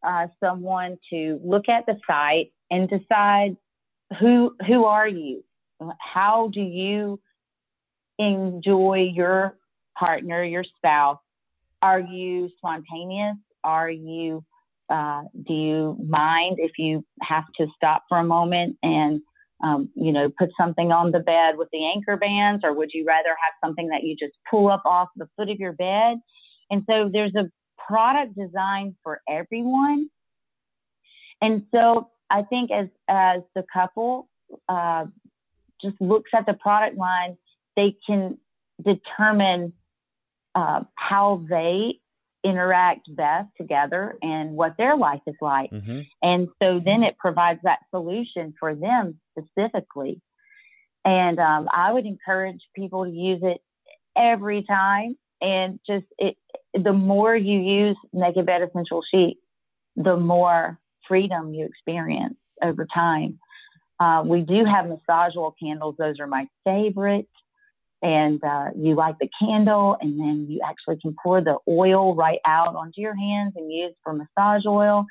uh, 0.02 0.26
someone 0.40 0.98
to 1.10 1.40
look 1.44 1.68
at 1.68 1.86
the 1.86 1.96
site 2.06 2.52
and 2.70 2.88
decide 2.88 3.56
who 4.18 4.56
who 4.66 4.84
are 4.84 5.08
you? 5.08 5.44
How 5.98 6.50
do 6.52 6.60
you 6.60 7.20
enjoy 8.18 9.10
your 9.14 9.56
partner, 9.98 10.42
your 10.44 10.64
spouse? 10.64 11.18
Are 11.82 12.00
you 12.00 12.50
spontaneous? 12.58 13.36
Are 13.64 13.90
you 13.90 14.44
uh, 14.88 15.22
do 15.46 15.54
you 15.54 15.96
mind 16.06 16.56
if 16.58 16.72
you 16.78 17.04
have 17.22 17.44
to 17.58 17.66
stop 17.76 18.04
for 18.08 18.18
a 18.18 18.24
moment 18.24 18.76
and 18.82 19.20
um, 19.62 19.88
you 19.94 20.12
know 20.12 20.30
put 20.38 20.50
something 20.58 20.90
on 20.90 21.12
the 21.12 21.20
bed 21.20 21.56
with 21.56 21.68
the 21.72 21.86
anchor 21.86 22.16
bands, 22.16 22.62
or 22.64 22.74
would 22.74 22.90
you 22.92 23.04
rather 23.06 23.30
have 23.30 23.54
something 23.64 23.88
that 23.88 24.02
you 24.02 24.16
just 24.16 24.34
pull 24.50 24.68
up 24.68 24.82
off 24.84 25.08
the 25.16 25.28
foot 25.36 25.48
of 25.48 25.58
your 25.58 25.72
bed? 25.72 26.18
And 26.70 26.82
so 26.88 27.10
there's 27.12 27.34
a 27.34 27.50
product 27.86 28.36
designed 28.36 28.94
for 29.02 29.20
everyone. 29.28 30.08
And 31.42 31.64
so 31.74 32.10
I 32.30 32.42
think 32.42 32.70
as 32.70 32.88
as 33.08 33.42
the 33.54 33.64
couple 33.72 34.28
uh, 34.68 35.06
just 35.82 36.00
looks 36.00 36.30
at 36.34 36.46
the 36.46 36.54
product 36.54 36.96
line, 36.96 37.36
they 37.76 37.96
can 38.06 38.38
determine 38.82 39.72
uh, 40.54 40.82
how 40.94 41.44
they 41.48 42.00
interact 42.42 43.14
best 43.14 43.48
together 43.56 44.16
and 44.22 44.52
what 44.52 44.76
their 44.78 44.96
life 44.96 45.20
is 45.26 45.36
like. 45.40 45.70
Mm-hmm. 45.70 46.00
And 46.22 46.48
so 46.62 46.80
then 46.82 47.02
it 47.02 47.18
provides 47.18 47.60
that 47.64 47.80
solution 47.90 48.54
for 48.58 48.74
them 48.74 49.20
specifically. 49.38 50.20
And 51.04 51.38
um, 51.38 51.68
I 51.72 51.92
would 51.92 52.06
encourage 52.06 52.60
people 52.74 53.04
to 53.04 53.10
use 53.10 53.40
it 53.42 53.60
every 54.16 54.62
time. 54.62 55.16
And 55.42 55.80
just 55.86 56.06
it, 56.18 56.36
the 56.74 56.92
more 56.92 57.34
you 57.34 57.60
use 57.60 57.96
Naked 58.12 58.46
Bed 58.46 58.62
Essential 58.62 59.02
Sheet, 59.10 59.38
the 59.96 60.16
more 60.16 60.78
freedom 61.10 61.52
you 61.52 61.66
experience 61.66 62.38
over 62.62 62.86
time. 62.86 63.38
Uh, 63.98 64.22
we 64.24 64.40
do 64.54 64.64
have 64.64 64.84
massage 64.88 65.34
oil 65.36 65.54
candles; 65.62 65.96
those 65.98 66.18
are 66.20 66.26
my 66.38 66.44
favorite. 66.64 67.28
And 68.02 68.42
uh, 68.42 68.68
you 68.74 68.94
light 68.94 69.16
the 69.20 69.28
candle, 69.38 69.98
and 70.00 70.18
then 70.18 70.46
you 70.48 70.60
actually 70.64 70.98
can 71.02 71.14
pour 71.22 71.42
the 71.42 71.58
oil 71.68 72.14
right 72.14 72.38
out 72.46 72.74
onto 72.74 72.98
your 73.02 73.14
hands 73.14 73.52
and 73.56 73.70
use 73.70 73.94
for 74.02 74.14
massage 74.14 74.64
oil. 74.64 75.04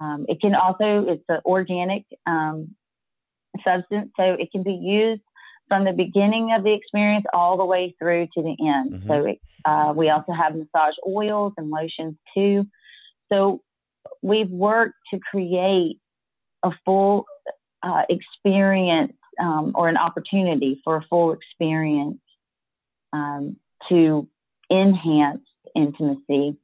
Um, 0.00 0.26
it 0.28 0.40
can 0.40 0.54
also, 0.56 1.06
it's 1.12 1.22
an 1.28 1.40
organic 1.44 2.04
um, 2.26 2.74
substance, 3.64 4.10
so 4.16 4.24
it 4.32 4.50
can 4.50 4.64
be 4.64 4.72
used 4.72 5.22
from 5.68 5.84
the 5.84 5.92
beginning 5.92 6.52
of 6.52 6.64
the 6.64 6.72
experience 6.72 7.24
all 7.32 7.56
the 7.56 7.64
way 7.64 7.94
through 8.00 8.26
to 8.34 8.42
the 8.42 8.56
end. 8.76 8.88
Mhm. 8.94 9.06
So 9.06 9.14
it, 9.26 9.38
uh, 9.64 9.92
we 9.94 10.10
also 10.10 10.32
have 10.32 10.56
massage 10.56 10.96
oils 11.06 11.52
and 11.56 11.70
lotions 11.70 12.16
too. 12.34 12.66
So 13.30 13.60
we've 14.22 14.50
worked 14.50 14.96
to 15.12 15.20
create 15.30 15.98
a 16.62 16.70
full 16.84 17.26
uh, 17.82 18.02
experience 18.08 19.12
um, 19.40 19.72
or 19.74 19.88
an 19.88 19.96
opportunity 19.96 20.80
for 20.84 20.96
a 20.96 21.02
full 21.08 21.32
experience 21.32 22.18
um, 23.12 23.56
to 23.88 24.28
enhance 24.70 25.42
intimacy 25.74 26.56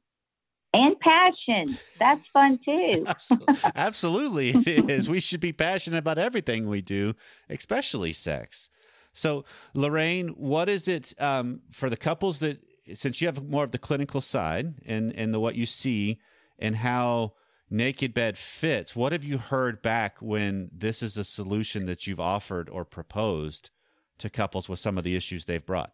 and 0.73 0.99
passion. 0.99 1.77
That's 1.99 2.27
fun 2.33 2.59
too. 2.63 3.05
Absolutely, 3.75 4.49
it 4.49 4.89
is. 4.89 5.09
We 5.09 5.19
should 5.19 5.39
be 5.39 5.53
passionate 5.53 5.99
about 5.99 6.17
everything 6.17 6.67
we 6.67 6.81
do, 6.81 7.15
especially 7.49 8.13
sex. 8.13 8.69
So, 9.13 9.45
Lorraine, 9.73 10.29
what 10.29 10.67
is 10.67 10.89
it 10.89 11.13
um, 11.19 11.61
for 11.71 11.89
the 11.89 11.95
couples 11.95 12.39
that, 12.39 12.59
since 12.93 13.21
you 13.21 13.27
have 13.27 13.41
more 13.47 13.63
of 13.63 13.71
the 13.71 13.77
clinical 13.77 14.19
side 14.19 14.73
and 14.85 15.13
and 15.15 15.33
the 15.33 15.39
what 15.39 15.55
you 15.55 15.65
see 15.65 16.19
and 16.59 16.75
how 16.75 17.33
Naked 17.69 18.13
Bed 18.13 18.37
fits, 18.37 18.95
what 18.95 19.11
have 19.11 19.23
you 19.23 19.37
heard 19.37 19.81
back 19.81 20.17
when 20.21 20.69
this 20.71 21.01
is 21.01 21.17
a 21.17 21.23
solution 21.23 21.85
that 21.85 22.05
you've 22.05 22.19
offered 22.19 22.69
or 22.69 22.85
proposed 22.85 23.71
to 24.19 24.29
couples 24.29 24.69
with 24.69 24.79
some 24.79 24.97
of 24.97 25.03
the 25.03 25.15
issues 25.15 25.45
they've 25.45 25.65
brought? 25.65 25.91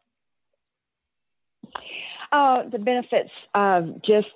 Oh, 2.33 2.69
the 2.69 2.79
benefits 2.79 3.31
of 3.53 4.01
just 4.03 4.27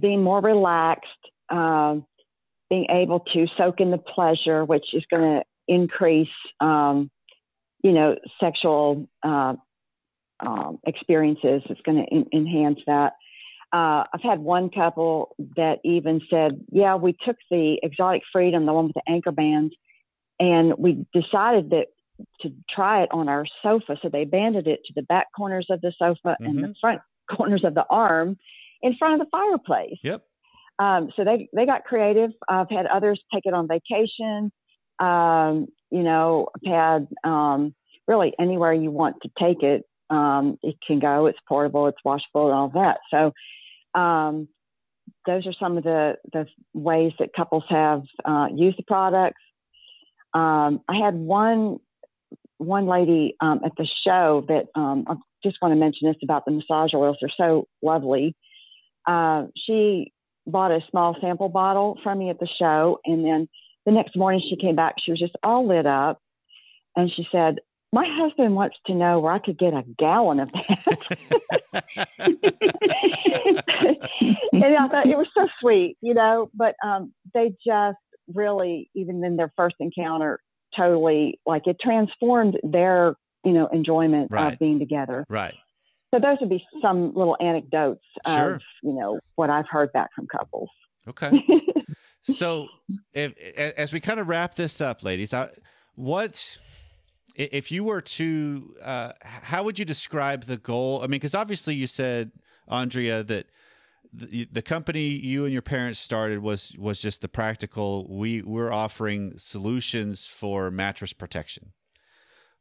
being 0.00 0.22
more 0.22 0.40
relaxed, 0.40 1.08
um, 1.48 2.06
being 2.68 2.86
able 2.90 3.20
to 3.20 3.46
soak 3.56 3.80
in 3.80 3.90
the 3.90 3.98
pleasure, 3.98 4.64
which 4.64 4.86
is 4.92 5.04
going 5.10 5.22
to 5.22 5.42
increase, 5.68 6.28
um, 6.60 7.10
you 7.82 7.92
know, 7.92 8.16
sexual 8.40 9.08
uh, 9.22 9.54
um, 10.40 10.78
experiences. 10.86 11.62
It's 11.66 11.80
going 11.82 12.04
to 12.04 12.36
enhance 12.36 12.80
that. 12.86 13.14
Uh, 13.72 14.04
I've 14.12 14.22
had 14.22 14.40
one 14.40 14.70
couple 14.70 15.36
that 15.56 15.78
even 15.84 16.20
said, 16.28 16.64
"Yeah, 16.70 16.96
we 16.96 17.14
took 17.24 17.36
the 17.50 17.78
exotic 17.82 18.22
freedom, 18.32 18.66
the 18.66 18.72
one 18.72 18.86
with 18.86 18.94
the 18.94 19.08
anchor 19.08 19.32
bands, 19.32 19.74
and 20.40 20.74
we 20.76 21.06
decided 21.12 21.70
that 21.70 21.86
to 22.40 22.52
try 22.68 23.02
it 23.02 23.08
on 23.12 23.28
our 23.28 23.44
sofa. 23.62 23.96
So 24.02 24.08
they 24.08 24.24
banded 24.24 24.66
it 24.66 24.80
to 24.86 24.92
the 24.94 25.02
back 25.02 25.28
corners 25.36 25.66
of 25.70 25.80
the 25.80 25.92
sofa 25.98 26.18
mm-hmm. 26.24 26.44
and 26.44 26.58
the 26.58 26.62
mm-hmm. 26.64 26.72
front 26.80 27.00
corners 27.30 27.64
of 27.64 27.74
the 27.74 27.84
arm 27.88 28.36
in 28.82 28.96
front 28.96 29.20
of 29.20 29.26
the 29.26 29.30
fireplace. 29.30 29.98
Yep. 30.02 30.22
Um, 30.78 31.10
so 31.14 31.24
they 31.24 31.48
they 31.54 31.66
got 31.66 31.84
creative. 31.84 32.30
I've 32.48 32.70
had 32.70 32.86
others 32.86 33.20
take 33.32 33.44
it 33.44 33.52
on 33.52 33.68
vacation. 33.68 34.50
Um, 34.98 35.68
you 35.90 36.02
know, 36.02 36.48
I've 36.54 36.72
had 36.72 37.08
um, 37.22 37.74
really 38.08 38.32
anywhere 38.40 38.72
you 38.72 38.90
want 38.90 39.16
to 39.22 39.30
take 39.38 39.62
it. 39.62 39.84
Um, 40.08 40.58
it 40.62 40.76
can 40.84 40.98
go. 40.98 41.26
It's 41.26 41.38
portable. 41.46 41.86
It's 41.86 41.98
washable, 42.02 42.46
and 42.46 42.54
all 42.54 42.68
that. 42.70 43.00
So 43.10 43.32
um, 43.94 44.48
those 45.26 45.46
are 45.46 45.52
some 45.58 45.76
of 45.76 45.84
the 45.84 46.16
the 46.32 46.46
ways 46.74 47.12
that 47.18 47.32
couples 47.34 47.64
have 47.68 48.02
uh, 48.24 48.48
used 48.54 48.78
the 48.78 48.82
products. 48.82 49.40
Um, 50.32 50.80
I 50.88 50.96
had 51.02 51.14
one 51.14 51.78
one 52.58 52.86
lady 52.86 53.36
um, 53.40 53.60
at 53.64 53.72
the 53.76 53.88
show 54.04 54.44
that 54.48 54.66
um, 54.74 55.04
I 55.08 55.14
just 55.42 55.56
want 55.62 55.72
to 55.72 55.80
mention 55.80 56.08
this 56.08 56.16
about 56.22 56.44
the 56.44 56.52
massage 56.52 56.92
oils. 56.94 57.16
They're 57.20 57.30
so 57.36 57.68
lovely. 57.82 58.36
Uh, 59.06 59.46
she 59.66 60.12
bought 60.46 60.70
a 60.70 60.80
small 60.90 61.16
sample 61.20 61.48
bottle 61.48 61.98
from 62.02 62.18
me 62.18 62.30
at 62.30 62.38
the 62.38 62.48
show, 62.58 62.98
and 63.04 63.24
then 63.24 63.48
the 63.86 63.92
next 63.92 64.16
morning 64.16 64.42
she 64.48 64.56
came 64.56 64.76
back. 64.76 64.96
She 65.02 65.10
was 65.10 65.20
just 65.20 65.36
all 65.42 65.66
lit 65.66 65.86
up, 65.86 66.20
and 66.96 67.10
she 67.10 67.26
said, 67.32 67.60
"My 67.92 68.06
husband 68.08 68.54
wants 68.54 68.76
to 68.86 68.94
know 68.94 69.20
where 69.20 69.32
I 69.32 69.38
could 69.38 69.58
get 69.58 69.74
a 69.74 69.84
gallon 69.98 70.40
of 70.40 70.50
that." 70.52 71.66
and 74.52 74.76
I 74.76 74.88
thought 74.88 75.06
it 75.06 75.18
was 75.18 75.28
so 75.34 75.48
sweet, 75.60 75.96
you 76.00 76.14
know. 76.14 76.50
But 76.54 76.76
um, 76.84 77.12
they 77.34 77.54
just 77.64 77.98
really, 78.32 78.90
even 78.94 79.24
in 79.24 79.36
their 79.36 79.52
first 79.56 79.76
encounter, 79.80 80.40
totally 80.76 81.38
like 81.46 81.66
it 81.66 81.76
transformed 81.80 82.58
their 82.62 83.14
you 83.44 83.52
know 83.52 83.66
enjoyment 83.68 84.28
right. 84.30 84.52
of 84.52 84.58
being 84.58 84.78
together 84.78 85.24
right 85.28 85.54
so 86.12 86.20
those 86.20 86.38
would 86.40 86.50
be 86.50 86.64
some 86.82 87.14
little 87.14 87.36
anecdotes 87.40 88.04
sure. 88.26 88.54
of 88.54 88.62
you 88.82 88.92
know 88.92 89.18
what 89.36 89.50
i've 89.50 89.68
heard 89.68 89.92
back 89.92 90.10
from 90.14 90.26
couples 90.26 90.68
okay 91.08 91.44
so 92.22 92.68
if, 93.12 93.36
as 93.76 93.92
we 93.92 94.00
kind 94.00 94.20
of 94.20 94.28
wrap 94.28 94.54
this 94.54 94.80
up 94.80 95.02
ladies 95.02 95.32
I, 95.32 95.50
what 95.94 96.58
if 97.34 97.70
you 97.70 97.84
were 97.84 98.00
to 98.00 98.74
uh, 98.82 99.12
how 99.22 99.62
would 99.62 99.78
you 99.78 99.84
describe 99.84 100.44
the 100.44 100.56
goal? 100.56 100.98
I 100.98 101.02
mean 101.02 101.12
because 101.20 101.34
obviously 101.34 101.74
you 101.74 101.86
said 101.86 102.32
andrea 102.68 103.22
that 103.24 103.46
the, 104.12 104.48
the 104.50 104.62
company 104.62 105.08
you 105.08 105.44
and 105.44 105.52
your 105.52 105.62
parents 105.62 106.00
started 106.00 106.40
was 106.40 106.74
was 106.78 107.00
just 107.00 107.20
the 107.20 107.28
practical 107.28 108.06
we 108.08 108.42
we're 108.42 108.72
offering 108.72 109.34
solutions 109.36 110.26
for 110.26 110.70
mattress 110.70 111.12
protection. 111.12 111.72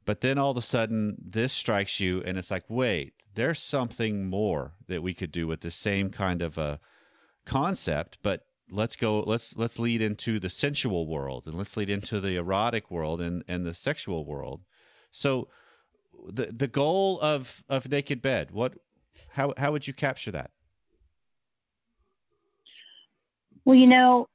But 0.05 0.21
then 0.21 0.37
all 0.37 0.51
of 0.51 0.57
a 0.57 0.61
sudden 0.61 1.17
this 1.23 1.53
strikes 1.53 1.99
you 1.99 2.21
and 2.25 2.37
it's 2.37 2.51
like 2.51 2.65
wait 2.69 3.13
there's 3.35 3.61
something 3.61 4.27
more 4.27 4.73
that 4.87 5.03
we 5.03 5.13
could 5.13 5.31
do 5.31 5.47
with 5.47 5.61
the 5.61 5.71
same 5.71 6.09
kind 6.09 6.41
of 6.41 6.57
a 6.57 6.79
concept 7.45 8.17
but 8.21 8.45
let's 8.71 8.95
go 8.95 9.21
let's 9.21 9.55
let's 9.57 9.79
lead 9.79 10.01
into 10.01 10.39
the 10.39 10.49
sensual 10.49 11.07
world 11.07 11.45
and 11.45 11.55
let's 11.55 11.75
lead 11.75 11.89
into 11.89 12.19
the 12.19 12.35
erotic 12.35 12.89
world 12.91 13.21
and 13.21 13.43
and 13.47 13.65
the 13.65 13.73
sexual 13.73 14.25
world. 14.25 14.61
So 15.11 15.47
the 16.27 16.47
the 16.47 16.67
goal 16.67 17.19
of 17.21 17.63
of 17.69 17.89
naked 17.89 18.21
bed 18.21 18.51
what 18.51 18.73
how 19.29 19.53
how 19.57 19.71
would 19.71 19.87
you 19.87 19.93
capture 19.93 20.31
that? 20.31 20.51
Well, 23.65 23.77
you 23.77 23.87
know, 23.87 24.27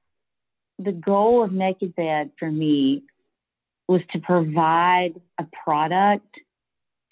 the 0.78 0.92
goal 0.92 1.42
of 1.42 1.52
Naked 1.52 1.94
Bed 1.96 2.30
for 2.38 2.50
me 2.50 3.02
was 3.88 4.00
to 4.12 4.18
provide 4.18 5.20
a 5.38 5.46
product 5.64 6.40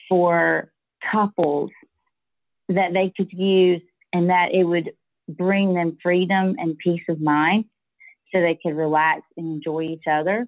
for 0.09 0.71
couples 1.11 1.71
that 2.69 2.93
they 2.93 3.13
could 3.17 3.33
use 3.33 3.83
and 4.13 4.31
that 4.31 4.55
it 4.55 4.65
would 4.65 4.93
bring 5.29 5.75
them 5.75 5.99
freedom 6.03 6.57
and 6.59 6.79
peace 6.79 7.03
of 7.09 7.21
mind 7.21 7.65
so 8.33 8.41
they 8.41 8.59
could 8.61 8.77
relax 8.77 9.23
and 9.37 9.47
enjoy 9.47 9.83
each 9.83 10.07
other. 10.11 10.47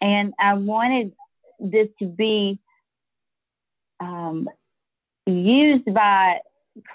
And 0.00 0.34
I 0.38 0.54
wanted 0.54 1.12
this 1.58 1.88
to 2.00 2.06
be 2.06 2.58
um, 4.00 4.48
used 5.26 5.92
by 5.92 6.40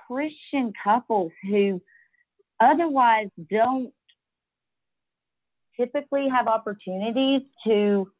Christian 0.07 0.73
couples 0.83 1.31
who 1.47 1.81
otherwise 2.59 3.29
don't 3.49 3.93
typically 5.77 6.27
have 6.29 6.47
opportunities 6.47 7.41
to 7.65 8.11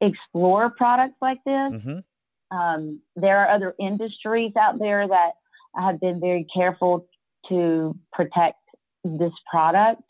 explore 0.00 0.70
products 0.70 1.16
like 1.20 1.38
this. 1.44 1.72
Mm-hmm. 1.72 2.56
Um, 2.56 3.00
there 3.16 3.38
are 3.38 3.54
other 3.54 3.74
industries 3.78 4.52
out 4.56 4.78
there 4.78 5.06
that 5.06 5.32
have 5.74 6.00
been 6.00 6.20
very 6.20 6.46
careful 6.52 7.06
to 7.48 7.96
protect 8.12 8.58
this 9.04 9.32
product. 9.50 10.02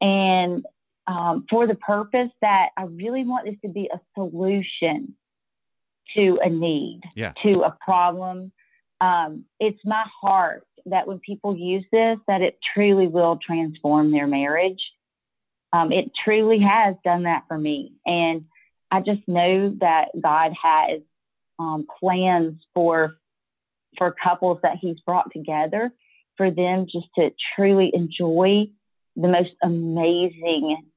And 0.00 0.64
um, 1.06 1.46
for 1.50 1.66
the 1.66 1.74
purpose 1.74 2.30
that 2.40 2.68
I 2.76 2.84
really 2.84 3.24
want 3.24 3.46
this 3.46 3.56
to 3.64 3.68
be 3.68 3.90
a 3.92 4.00
solution 4.14 5.14
to 6.14 6.38
a 6.42 6.48
need, 6.48 7.02
yeah. 7.14 7.32
to 7.42 7.62
a 7.62 7.76
problem. 7.84 8.52
Um, 9.00 9.44
it's 9.58 9.80
my 9.84 10.04
heart 10.20 10.66
that 10.86 11.06
when 11.06 11.20
people 11.20 11.56
use 11.56 11.84
this, 11.92 12.18
that 12.26 12.42
it 12.42 12.58
truly 12.74 13.06
will 13.06 13.38
transform 13.44 14.10
their 14.10 14.26
marriage 14.26 14.80
um, 15.72 15.92
it 15.92 16.10
truly 16.24 16.60
has 16.60 16.96
done 17.04 17.24
that 17.24 17.44
for 17.48 17.56
me. 17.56 17.92
And 18.04 18.46
I 18.90 19.00
just 19.00 19.26
know 19.28 19.74
that 19.80 20.08
God 20.20 20.52
has 20.60 21.00
um, 21.58 21.86
plans 22.00 22.60
for 22.74 23.16
for 23.98 24.14
couples 24.22 24.58
that 24.62 24.76
He's 24.80 25.00
brought 25.00 25.32
together 25.32 25.92
for 26.40 26.50
them 26.50 26.86
just 26.90 27.06
to 27.16 27.28
truly 27.54 27.90
enjoy 27.92 28.64
the 29.14 29.28
most 29.28 29.50
amazing 29.62 30.88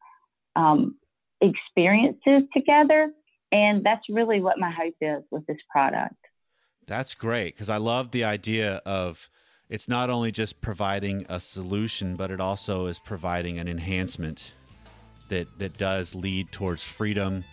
um, 0.56 0.96
experiences 1.42 2.44
together. 2.56 3.12
And 3.52 3.84
that's 3.84 4.04
really 4.08 4.40
what 4.40 4.58
my 4.58 4.72
hope 4.72 4.96
is 5.02 5.22
with 5.32 5.46
this 5.46 5.58
product. 5.70 6.16
That's 6.88 7.14
great 7.14 7.56
because 7.56 7.68
I 7.68 7.76
love 7.76 8.12
the 8.12 8.24
idea 8.24 8.82
of 8.86 9.30
it's 9.68 9.90
not 9.90 10.10
only 10.10 10.32
just 10.32 10.62
providing 10.62 11.26
a 11.28 11.42
solution, 11.42 12.16
but 12.16 12.32
it 12.32 12.40
also 12.40 12.86
is 12.86 13.00
providing 13.00 13.60
an 13.60 13.68
enhancement 13.68 14.54
that 15.28 15.48
that 15.60 15.78
does 15.78 16.16
lead 16.16 16.54
towards 16.54 16.86
freedom, 16.86 17.44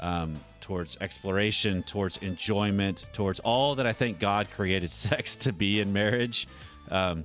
um, 0.00 0.38
towards 0.60 0.98
exploration, 1.00 1.82
towards 1.82 2.18
enjoyment, 2.18 3.06
towards 3.14 3.40
all 3.40 3.74
that 3.76 3.86
I 3.86 3.94
think 3.94 4.18
God 4.20 4.50
created 4.50 4.92
sex 4.92 5.34
to 5.36 5.54
be 5.54 5.80
in 5.80 5.94
marriage. 5.94 6.46
Um, 6.92 7.24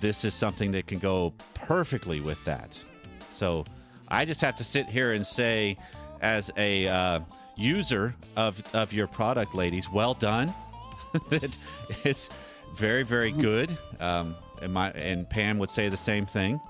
this 0.00 0.24
is 0.24 0.34
something 0.34 0.72
that 0.72 0.86
can 0.86 0.98
go 0.98 1.32
perfectly 1.54 2.20
with 2.20 2.44
that. 2.44 2.78
So 3.30 3.64
I 4.08 4.24
just 4.24 4.40
have 4.42 4.56
to 4.56 4.64
sit 4.64 4.86
here 4.86 5.12
and 5.12 5.26
say, 5.26 5.78
as 6.20 6.50
a 6.56 6.88
uh, 6.88 7.20
user 7.56 8.14
of 8.36 8.62
of 8.74 8.92
your 8.92 9.06
product, 9.06 9.54
ladies, 9.54 9.88
well 9.88 10.14
done. 10.14 10.52
it's 12.04 12.28
very 12.74 13.04
very 13.04 13.32
good. 13.32 13.76
Um, 14.00 14.34
and 14.60 14.72
my 14.72 14.90
and 14.90 15.28
Pam 15.28 15.58
would 15.58 15.70
say 15.70 15.88
the 15.88 15.96
same 15.96 16.26
thing. 16.26 16.60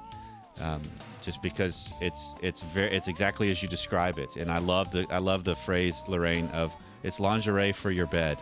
Um, 0.61 0.83
just 1.23 1.43
because 1.43 1.93
it's 2.01 2.35
it's 2.43 2.63
very 2.63 2.95
it's 2.95 3.09
exactly 3.09 3.51
as 3.51 3.63
you 3.63 3.69
describe 3.69 4.19
it, 4.19 4.37
and 4.37 4.51
I 4.51 4.59
love 4.59 4.91
the 4.91 5.07
I 5.11 5.19
love 5.19 5.45
the 5.45 5.57
phrase 5.57 6.05
Lorraine 6.09 6.49
of 6.49 6.77
it's 7.03 7.21
lingerie 7.21 7.73
for 7.73 7.91
your 7.91 8.07
bed 8.07 8.39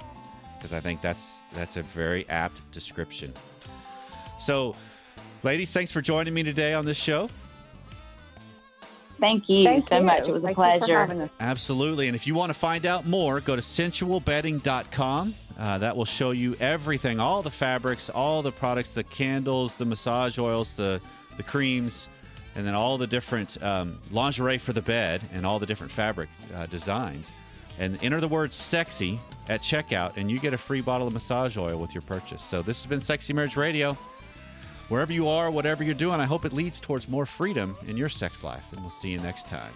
because 0.57 0.73
I 0.73 0.81
think 0.81 1.03
that's 1.03 1.45
that's 1.53 1.77
a 1.77 1.83
very 1.83 2.29
apt 2.29 2.69
description. 2.73 3.33
So, 4.39 4.77
Ladies, 5.47 5.71
thanks 5.71 5.93
for 5.93 6.03
joining 6.03 6.35
me 6.35 6.43
today 6.43 6.75
on 6.75 6.85
this 6.85 6.97
show. 6.97 7.31
Thank 9.21 9.49
you 9.49 9.65
Thank 9.65 9.89
so 9.89 9.99
you. 9.99 10.03
much. 10.03 10.23
It 10.23 10.33
was 10.33 10.43
a 10.43 10.47
Thank 10.47 10.59
you 10.59 10.87
pleasure. 10.87 11.31
Absolutely. 11.39 12.09
And 12.09 12.17
if 12.17 12.27
you 12.27 12.35
want 12.35 12.51
to 12.51 12.59
find 12.59 12.85
out 12.85 13.07
more, 13.07 13.41
go 13.41 13.55
to 13.55 13.63
sensualbedding.com. 13.63 15.35
Uh, 15.57 15.79
that 15.79 15.97
will 15.97 16.05
show 16.05 16.33
you 16.33 16.57
everything 16.59 17.21
all 17.21 17.43
the 17.43 17.51
fabrics, 17.51 18.11
all 18.11 18.43
the 18.43 18.51
products, 18.51 18.91
the 18.91 19.05
candles, 19.05 19.77
the 19.77 19.85
massage 19.85 20.37
oils, 20.37 20.73
the, 20.73 21.01
the 21.37 21.45
creams, 21.45 22.09
and 22.57 22.67
then 22.67 22.75
all 22.75 22.99
the 22.99 23.07
different 23.07 23.63
um, 23.63 24.01
lingerie 24.11 24.59
for 24.59 24.73
the 24.73 24.83
bed 24.83 25.23
and 25.33 25.47
all 25.47 25.61
the 25.61 25.67
different 25.67 25.93
fabric 25.93 26.29
uh, 26.57 26.67
designs. 26.67 27.31
And 27.79 28.03
enter 28.03 28.21
the 28.21 28.29
word 28.29 28.53
sexy 28.53 29.21
at 29.49 29.63
checkout, 29.63 30.17
and 30.17 30.29
you 30.29 30.41
get 30.41 30.53
a 30.53 30.59
free 30.59 30.81
bottle 30.81 31.07
of 31.07 31.13
massage 31.13 31.57
oil 31.57 31.79
with 31.79 31.95
your 31.95 32.03
purchase. 32.03 32.43
So 32.43 32.63
this 32.63 32.83
has 32.83 32.87
been 32.87 33.01
Sexy 33.01 33.33
Marriage 33.33 33.57
Radio. 33.57 33.97
Wherever 34.89 35.13
you 35.13 35.29
are, 35.29 35.51
whatever 35.51 35.83
you're 35.83 35.95
doing, 35.95 36.21
I 36.21 36.27
hope 36.27 36.45
it 36.45 36.53
leads 36.53 36.81
towards 36.81 37.09
more 37.09 37.27
freedom 37.27 37.77
in 37.87 37.97
your 37.97 38.09
sex 38.09 38.45
life. 38.45 38.73
And 38.73 38.81
we'll 38.81 38.91
see 38.91 39.11
you 39.11 39.19
next 39.19 39.49
time. 39.49 39.73